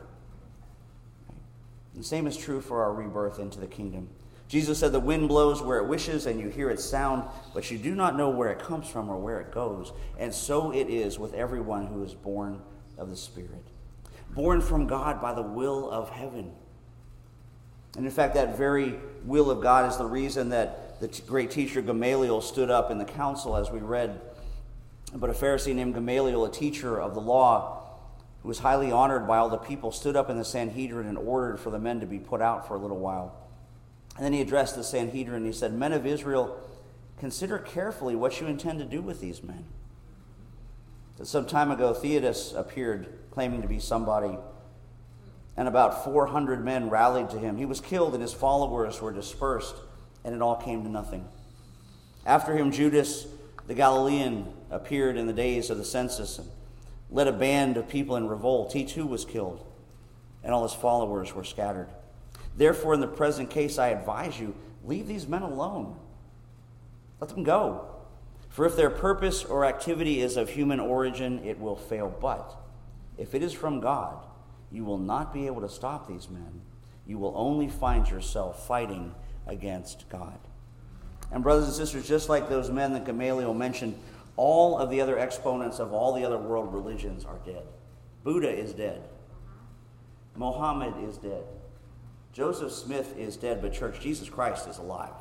The 1.95 2.03
same 2.03 2.27
is 2.27 2.35
true 2.35 2.61
for 2.61 2.83
our 2.83 2.93
rebirth 2.93 3.39
into 3.39 3.59
the 3.59 3.67
kingdom. 3.67 4.09
Jesus 4.47 4.79
said, 4.79 4.91
The 4.91 4.99
wind 4.99 5.29
blows 5.29 5.61
where 5.61 5.79
it 5.79 5.87
wishes, 5.87 6.25
and 6.25 6.39
you 6.39 6.49
hear 6.49 6.69
its 6.69 6.83
sound, 6.83 7.23
but 7.53 7.71
you 7.71 7.77
do 7.77 7.95
not 7.95 8.17
know 8.17 8.29
where 8.29 8.49
it 8.49 8.59
comes 8.59 8.87
from 8.87 9.09
or 9.09 9.17
where 9.17 9.39
it 9.39 9.51
goes. 9.51 9.93
And 10.19 10.33
so 10.33 10.71
it 10.71 10.89
is 10.89 11.17
with 11.17 11.33
everyone 11.33 11.87
who 11.87 12.03
is 12.03 12.13
born 12.13 12.61
of 12.97 13.09
the 13.09 13.15
Spirit. 13.15 13.63
Born 14.31 14.61
from 14.61 14.87
God 14.87 15.21
by 15.21 15.33
the 15.33 15.41
will 15.41 15.89
of 15.89 16.09
heaven. 16.09 16.51
And 17.95 18.05
in 18.05 18.11
fact, 18.11 18.33
that 18.35 18.57
very 18.57 18.95
will 19.23 19.51
of 19.51 19.61
God 19.61 19.89
is 19.91 19.97
the 19.97 20.05
reason 20.05 20.49
that 20.49 20.99
the 20.99 21.07
great 21.27 21.51
teacher 21.51 21.81
Gamaliel 21.81 22.41
stood 22.41 22.69
up 22.69 22.89
in 22.89 22.97
the 22.97 23.05
council, 23.05 23.55
as 23.55 23.69
we 23.69 23.79
read. 23.79 24.19
But 25.13 25.29
a 25.29 25.33
Pharisee 25.33 25.75
named 25.75 25.93
Gamaliel, 25.93 26.45
a 26.45 26.51
teacher 26.51 26.99
of 26.99 27.13
the 27.13 27.21
law, 27.21 27.83
who 28.41 28.47
was 28.47 28.59
highly 28.59 28.91
honored 28.91 29.27
by 29.27 29.37
all 29.37 29.49
the 29.49 29.57
people, 29.57 29.91
stood 29.91 30.15
up 30.15 30.29
in 30.29 30.37
the 30.37 30.45
Sanhedrin 30.45 31.07
and 31.07 31.17
ordered 31.17 31.59
for 31.59 31.69
the 31.69 31.79
men 31.79 31.99
to 31.99 32.05
be 32.05 32.19
put 32.19 32.41
out 32.41 32.67
for 32.67 32.75
a 32.75 32.79
little 32.79 32.99
while. 32.99 33.35
And 34.15 34.25
then 34.25 34.33
he 34.33 34.41
addressed 34.41 34.75
the 34.75 34.83
Sanhedrin 34.83 35.37
and 35.37 35.45
he 35.45 35.51
said, 35.51 35.73
Men 35.73 35.93
of 35.93 36.05
Israel, 36.05 36.57
consider 37.19 37.59
carefully 37.59 38.15
what 38.15 38.41
you 38.41 38.47
intend 38.47 38.79
to 38.79 38.85
do 38.85 39.01
with 39.01 39.21
these 39.21 39.43
men. 39.43 39.65
Some 41.21 41.45
time 41.45 41.71
ago, 41.71 41.93
Theudas 41.93 42.57
appeared 42.57 43.07
claiming 43.31 43.61
to 43.61 43.67
be 43.67 43.79
somebody 43.79 44.37
and 45.55 45.67
about 45.67 46.03
400 46.03 46.63
men 46.63 46.89
rallied 46.89 47.29
to 47.31 47.39
him. 47.39 47.57
He 47.57 47.65
was 47.65 47.79
killed, 47.79 48.13
and 48.13 48.21
his 48.21 48.33
followers 48.33 49.01
were 49.01 49.11
dispersed, 49.11 49.75
and 50.23 50.33
it 50.33 50.41
all 50.41 50.55
came 50.55 50.83
to 50.83 50.89
nothing. 50.89 51.27
After 52.25 52.55
him, 52.55 52.71
Judas 52.71 53.27
the 53.67 53.73
Galilean 53.73 54.51
appeared 54.71 55.15
in 55.15 55.27
the 55.27 55.33
days 55.33 55.69
of 55.69 55.77
the 55.77 55.85
census 55.85 56.37
and 56.37 56.49
led 57.09 57.27
a 57.27 57.33
band 57.33 57.77
of 57.77 57.87
people 57.87 58.15
in 58.15 58.27
revolt. 58.27 58.73
He 58.73 58.83
too 58.83 59.05
was 59.05 59.23
killed, 59.23 59.65
and 60.43 60.53
all 60.53 60.63
his 60.63 60.73
followers 60.73 61.33
were 61.33 61.43
scattered. 61.43 61.87
Therefore, 62.57 62.93
in 62.93 62.99
the 62.99 63.07
present 63.07 63.49
case, 63.49 63.77
I 63.79 63.89
advise 63.89 64.39
you 64.39 64.55
leave 64.83 65.07
these 65.07 65.27
men 65.27 65.43
alone. 65.43 65.97
Let 67.21 67.29
them 67.29 67.43
go. 67.43 67.87
For 68.49 68.65
if 68.65 68.75
their 68.75 68.89
purpose 68.89 69.43
or 69.45 69.65
activity 69.65 70.21
is 70.21 70.35
of 70.35 70.49
human 70.49 70.79
origin, 70.79 71.39
it 71.45 71.59
will 71.59 71.75
fail. 71.75 72.13
But 72.21 72.53
if 73.17 73.33
it 73.33 73.41
is 73.41 73.53
from 73.53 73.79
God, 73.79 74.23
you 74.73 74.83
will 74.83 74.97
not 74.97 75.31
be 75.31 75.45
able 75.45 75.61
to 75.61 75.69
stop 75.69 76.07
these 76.07 76.29
men. 76.29 76.61
You 77.05 77.19
will 77.19 77.33
only 77.35 77.69
find 77.69 78.09
yourself 78.09 78.67
fighting 78.67 79.13
against 79.45 80.09
God. 80.09 80.39
And, 81.31 81.43
brothers 81.43 81.65
and 81.65 81.73
sisters, 81.73 82.07
just 82.07 82.27
like 82.27 82.49
those 82.49 82.71
men 82.71 82.93
that 82.93 83.05
Gamaliel 83.05 83.53
mentioned, 83.53 83.95
all 84.35 84.77
of 84.77 84.89
the 84.89 84.99
other 84.99 85.19
exponents 85.19 85.79
of 85.79 85.93
all 85.93 86.13
the 86.13 86.25
other 86.25 86.37
world 86.37 86.73
religions 86.73 87.23
are 87.23 87.39
dead. 87.45 87.63
Buddha 88.23 88.49
is 88.49 88.73
dead. 88.73 89.03
Mohammed 90.35 91.07
is 91.07 91.17
dead. 91.17 91.43
Joseph 92.31 92.71
Smith 92.71 93.15
is 93.17 93.37
dead, 93.37 93.61
but, 93.61 93.73
church, 93.73 93.99
Jesus 93.99 94.27
Christ 94.27 94.67
is 94.67 94.79
alive. 94.79 95.13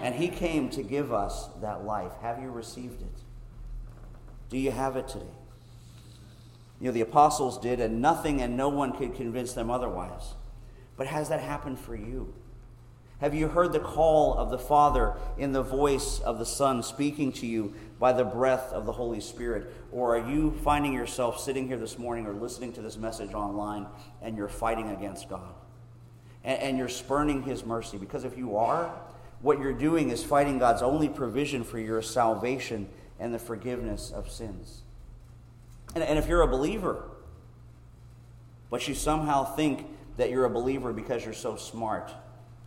And 0.00 0.14
he 0.14 0.28
came 0.28 0.70
to 0.70 0.82
give 0.82 1.12
us 1.12 1.48
that 1.60 1.84
life. 1.84 2.12
Have 2.22 2.40
you 2.40 2.50
received 2.50 3.02
it? 3.02 3.22
Do 4.48 4.56
you 4.56 4.70
have 4.70 4.96
it 4.96 5.08
today? 5.08 5.26
You 6.80 6.86
know, 6.86 6.92
the 6.92 7.00
apostles 7.00 7.58
did, 7.58 7.80
and 7.80 8.00
nothing 8.00 8.40
and 8.40 8.56
no 8.56 8.68
one 8.68 8.92
could 8.92 9.14
convince 9.14 9.52
them 9.52 9.70
otherwise. 9.70 10.34
But 10.96 11.08
has 11.08 11.28
that 11.28 11.40
happened 11.40 11.78
for 11.78 11.96
you? 11.96 12.32
Have 13.20 13.34
you 13.34 13.48
heard 13.48 13.72
the 13.72 13.80
call 13.80 14.34
of 14.34 14.50
the 14.50 14.58
Father 14.58 15.16
in 15.36 15.50
the 15.50 15.62
voice 15.62 16.20
of 16.20 16.38
the 16.38 16.46
Son 16.46 16.84
speaking 16.84 17.32
to 17.32 17.46
you 17.46 17.74
by 17.98 18.12
the 18.12 18.24
breath 18.24 18.72
of 18.72 18.86
the 18.86 18.92
Holy 18.92 19.20
Spirit? 19.20 19.72
Or 19.90 20.16
are 20.16 20.30
you 20.30 20.52
finding 20.62 20.92
yourself 20.92 21.40
sitting 21.40 21.66
here 21.66 21.78
this 21.78 21.98
morning 21.98 22.26
or 22.26 22.32
listening 22.32 22.72
to 22.74 22.80
this 22.80 22.96
message 22.96 23.34
online 23.34 23.86
and 24.22 24.36
you're 24.36 24.48
fighting 24.48 24.90
against 24.90 25.28
God? 25.28 25.52
And, 26.44 26.60
and 26.60 26.78
you're 26.78 26.88
spurning 26.88 27.42
His 27.42 27.66
mercy? 27.66 27.98
Because 27.98 28.22
if 28.22 28.38
you 28.38 28.56
are, 28.56 28.94
what 29.40 29.58
you're 29.58 29.72
doing 29.72 30.10
is 30.10 30.22
fighting 30.22 30.60
God's 30.60 30.82
only 30.82 31.08
provision 31.08 31.64
for 31.64 31.80
your 31.80 32.02
salvation 32.02 32.88
and 33.18 33.34
the 33.34 33.38
forgiveness 33.40 34.12
of 34.12 34.30
sins. 34.30 34.82
And, 35.94 36.04
and 36.04 36.18
if 36.18 36.28
you're 36.28 36.42
a 36.42 36.48
believer, 36.48 37.04
but 38.70 38.86
you 38.86 38.94
somehow 38.94 39.44
think 39.44 39.86
that 40.16 40.30
you're 40.30 40.44
a 40.44 40.50
believer 40.50 40.92
because 40.92 41.24
you're 41.24 41.34
so 41.34 41.56
smart 41.56 42.12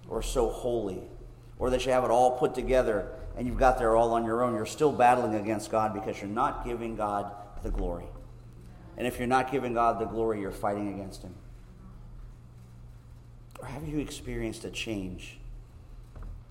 or 0.08 0.22
so 0.22 0.50
holy, 0.50 1.02
or 1.60 1.70
that 1.70 1.86
you 1.86 1.92
have 1.92 2.04
it 2.04 2.10
all 2.10 2.38
put 2.38 2.56
together 2.56 3.12
and 3.38 3.48
you've 3.48 3.58
got 3.58 3.78
there 3.78 3.96
all 3.96 4.14
on 4.14 4.26
your 4.26 4.44
own, 4.44 4.56
you're 4.56 4.66
still 4.66 4.92
battling 4.92 5.36
against 5.36 5.72
God 5.72 5.94
because 5.94 6.20
you're 6.20 6.30
not 6.30 6.66
giving 6.66 6.96
God 6.96 7.32
the 7.64 7.70
glory. 7.70 8.06
And 8.98 9.08
if 9.08 9.18
you're 9.20 9.28
not 9.28 9.52
giving 9.52 9.74
God 9.74 10.00
the 10.00 10.06
glory, 10.06 10.42
you're 10.42 10.52
fighting 10.52 10.94
against 10.94 11.22
Him. 11.22 11.34
Or 13.60 13.68
have 13.68 13.88
you 13.88 14.00
experienced 14.00 14.66
a 14.66 14.70
change? 14.70 15.40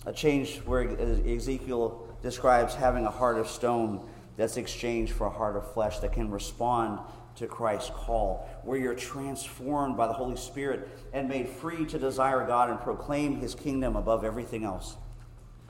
A 0.05 0.13
change 0.13 0.57
where 0.65 0.89
Ezekiel 1.27 2.07
describes 2.23 2.73
having 2.73 3.05
a 3.05 3.11
heart 3.11 3.37
of 3.37 3.47
stone 3.47 4.07
that's 4.37 4.57
exchanged 4.57 5.13
for 5.13 5.27
a 5.27 5.29
heart 5.29 5.55
of 5.55 5.71
flesh 5.73 5.99
that 5.99 6.13
can 6.13 6.29
respond 6.29 6.99
to 7.35 7.47
Christ's 7.47 7.91
call, 7.91 8.49
where 8.63 8.77
you're 8.77 8.95
transformed 8.95 9.95
by 9.97 10.07
the 10.07 10.13
Holy 10.13 10.35
Spirit 10.35 10.87
and 11.13 11.29
made 11.29 11.47
free 11.47 11.85
to 11.85 11.97
desire 11.97 12.45
God 12.45 12.69
and 12.69 12.79
proclaim 12.79 13.37
His 13.37 13.55
kingdom 13.55 13.95
above 13.95 14.23
everything 14.23 14.63
else, 14.63 14.97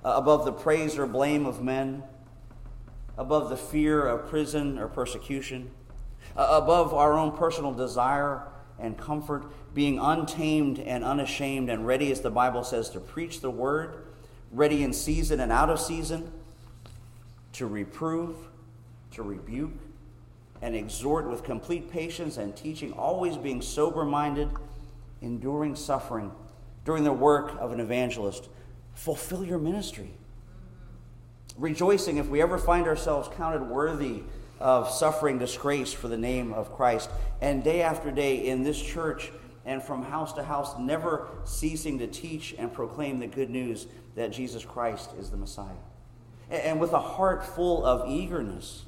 uh, 0.04 0.14
above 0.16 0.46
the 0.46 0.52
praise 0.52 0.98
or 0.98 1.06
blame 1.06 1.46
of 1.46 1.62
men, 1.62 2.04
above 3.18 3.50
the 3.50 3.58
fear 3.58 4.06
of 4.06 4.28
prison 4.30 4.80
or 4.80 4.88
persecution, 4.88 5.70
uh, 6.36 6.60
above 6.62 6.94
our 6.94 7.14
own 7.14 7.32
personal 7.38 7.74
desire 7.74 8.48
and 8.80 8.98
comfort, 8.98 9.46
being 9.74 10.00
untamed 10.00 10.80
and 10.80 11.04
unashamed 11.04 11.70
and 11.70 11.86
ready, 11.86 12.12
as 12.12 12.22
the 12.22 12.32
Bible 12.32 12.64
says, 12.64 12.90
to 12.90 13.00
preach 13.00 13.42
the 13.42 13.52
word, 13.52 14.06
ready 14.52 14.84
in 14.84 14.92
season 14.92 15.40
and 15.40 15.52
out 15.52 15.70
of 15.70 15.80
season, 15.80 16.32
to 17.54 17.68
reprove, 17.68 18.36
to 19.12 19.24
rebuke 19.24 19.74
and 20.62 20.76
exhort 20.76 21.28
with 21.28 21.44
complete 21.44 21.92
patience 21.92 22.38
and 22.38 22.56
teaching, 22.56 22.94
always 22.94 23.38
being 23.38 23.62
sober 23.62 24.06
minded, 24.06 24.50
enduring 25.22 25.76
suffering 25.76 26.32
during 26.86 27.04
the 27.04 27.14
work 27.14 27.56
of 27.60 27.72
an 27.72 27.80
evangelist. 27.80 28.50
Fulfill 28.94 29.44
your 29.44 29.60
ministry. 29.60 30.12
Rejoicing 31.58 32.18
if 32.18 32.28
we 32.28 32.42
ever 32.42 32.58
find 32.58 32.88
ourselves 32.88 33.30
counted 33.36 33.64
worthy 33.64 34.24
of 34.60 34.90
suffering 34.90 35.40
disgrace 35.40 35.92
for 35.92 36.08
the 36.08 36.18
name 36.18 36.54
of 36.54 36.74
Christ. 36.76 37.10
And 37.42 37.64
day 37.64 37.82
after 37.82 38.12
day 38.12 38.48
in 38.48 38.64
this 38.64 38.82
church 38.82 39.32
and 39.66 39.82
from 39.82 40.04
house 40.04 40.34
to 40.34 40.44
house, 40.44 40.78
never 40.80 41.28
ceasing 41.44 42.00
to 42.00 42.08
teach 42.08 42.56
and 42.58 42.72
proclaim 42.72 43.20
the 43.20 43.28
good 43.28 43.50
news 43.50 43.88
that 44.16 44.32
Jesus 44.32 44.64
Christ 44.64 45.12
is 45.20 45.30
the 45.30 45.38
Messiah. 45.38 45.68
And 46.50 46.80
with 46.80 46.94
a 46.94 47.00
heart 47.00 47.46
full 47.46 47.86
of 47.86 48.10
eagerness 48.10 48.86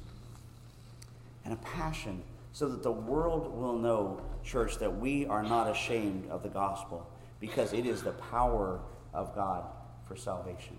and 1.44 1.52
a 1.52 1.56
passion 1.56 2.22
so 2.52 2.68
that 2.68 2.82
the 2.82 2.92
world 2.92 3.52
will 3.56 3.76
know, 3.76 4.20
church, 4.44 4.78
that 4.78 4.98
we 4.98 5.26
are 5.26 5.42
not 5.42 5.68
ashamed 5.68 6.30
of 6.30 6.42
the 6.42 6.48
gospel 6.48 7.10
because 7.40 7.72
it 7.72 7.84
is 7.84 8.02
the 8.02 8.12
power 8.12 8.80
of 9.12 9.34
God 9.34 9.64
for 10.06 10.16
salvation. 10.16 10.76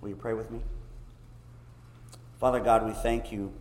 Will 0.00 0.08
you 0.08 0.16
pray 0.16 0.34
with 0.34 0.50
me? 0.50 0.60
Father 2.40 2.60
God, 2.60 2.84
we 2.84 2.92
thank 2.92 3.30
you. 3.30 3.52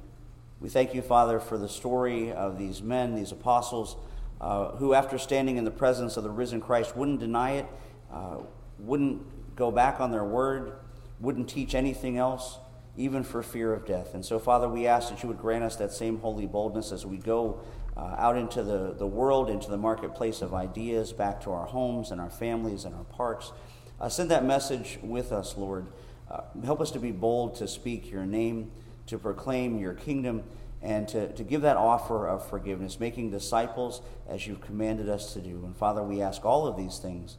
We 0.59 0.67
thank 0.67 0.93
you, 0.93 1.01
Father, 1.01 1.39
for 1.39 1.57
the 1.57 1.69
story 1.69 2.31
of 2.31 2.57
these 2.57 2.81
men, 2.81 3.15
these 3.15 3.31
apostles, 3.31 3.95
uh, 4.41 4.71
who, 4.77 4.93
after 4.93 5.17
standing 5.17 5.57
in 5.57 5.65
the 5.65 5.71
presence 5.71 6.17
of 6.17 6.23
the 6.23 6.29
risen 6.29 6.59
Christ, 6.59 6.95
wouldn't 6.97 7.19
deny 7.19 7.51
it, 7.51 7.67
uh, 8.11 8.37
wouldn't 8.79 9.55
go 9.55 9.71
back 9.71 9.99
on 9.99 10.11
their 10.11 10.23
word, 10.23 10.73
wouldn't 11.19 11.47
teach 11.47 11.75
anything 11.75 12.17
else 12.17 12.57
even 12.95 13.23
for 13.23 13.41
fear 13.41 13.73
of 13.73 13.85
death. 13.85 14.13
And 14.13 14.23
so, 14.23 14.39
Father, 14.39 14.69
we 14.69 14.85
ask 14.85 15.09
that 15.09 15.23
you 15.23 15.29
would 15.29 15.39
grant 15.39 15.63
us 15.63 15.75
that 15.77 15.91
same 15.91 16.19
holy 16.19 16.45
boldness 16.45 16.91
as 16.91 17.05
we 17.05 17.17
go 17.17 17.61
uh, 17.97 18.15
out 18.17 18.37
into 18.37 18.63
the, 18.63 18.93
the 18.93 19.07
world, 19.07 19.49
into 19.49 19.69
the 19.69 19.77
marketplace 19.77 20.41
of 20.41 20.53
ideas, 20.53 21.11
back 21.11 21.41
to 21.41 21.51
our 21.51 21.65
homes 21.65 22.11
and 22.11 22.21
our 22.21 22.29
families 22.29 22.85
and 22.85 22.93
our 22.95 23.03
parks. 23.05 23.51
Uh, 23.99 24.09
send 24.09 24.29
that 24.29 24.45
message 24.45 24.99
with 25.01 25.31
us, 25.31 25.57
Lord. 25.57 25.87
Uh, 26.29 26.41
help 26.63 26.81
us 26.81 26.91
to 26.91 26.99
be 26.99 27.11
bold 27.11 27.55
to 27.55 27.67
speak 27.67 28.11
your 28.11 28.25
name, 28.25 28.71
to 29.07 29.17
proclaim 29.17 29.79
your 29.79 29.93
kingdom, 29.93 30.43
and 30.81 31.07
to, 31.07 31.31
to 31.33 31.43
give 31.43 31.61
that 31.61 31.77
offer 31.77 32.27
of 32.27 32.47
forgiveness, 32.47 32.99
making 32.99 33.31
disciples 33.31 34.01
as 34.27 34.45
you've 34.45 34.61
commanded 34.61 35.09
us 35.09 35.33
to 35.33 35.39
do. 35.39 35.63
And 35.65 35.75
Father, 35.75 36.03
we 36.03 36.21
ask 36.21 36.43
all 36.45 36.67
of 36.67 36.75
these 36.75 36.99
things 36.99 37.37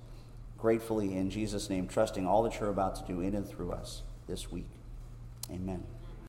gratefully 0.57 1.15
in 1.15 1.29
Jesus' 1.29 1.69
name, 1.69 1.87
trusting 1.87 2.27
all 2.27 2.43
that 2.45 2.59
you're 2.59 2.71
about 2.71 2.97
to 2.97 3.05
do 3.13 3.21
in 3.21 3.35
and 3.35 3.47
through 3.47 3.73
us 3.73 4.03
this 4.27 4.51
week. 4.51 4.74
Amen. 5.51 5.94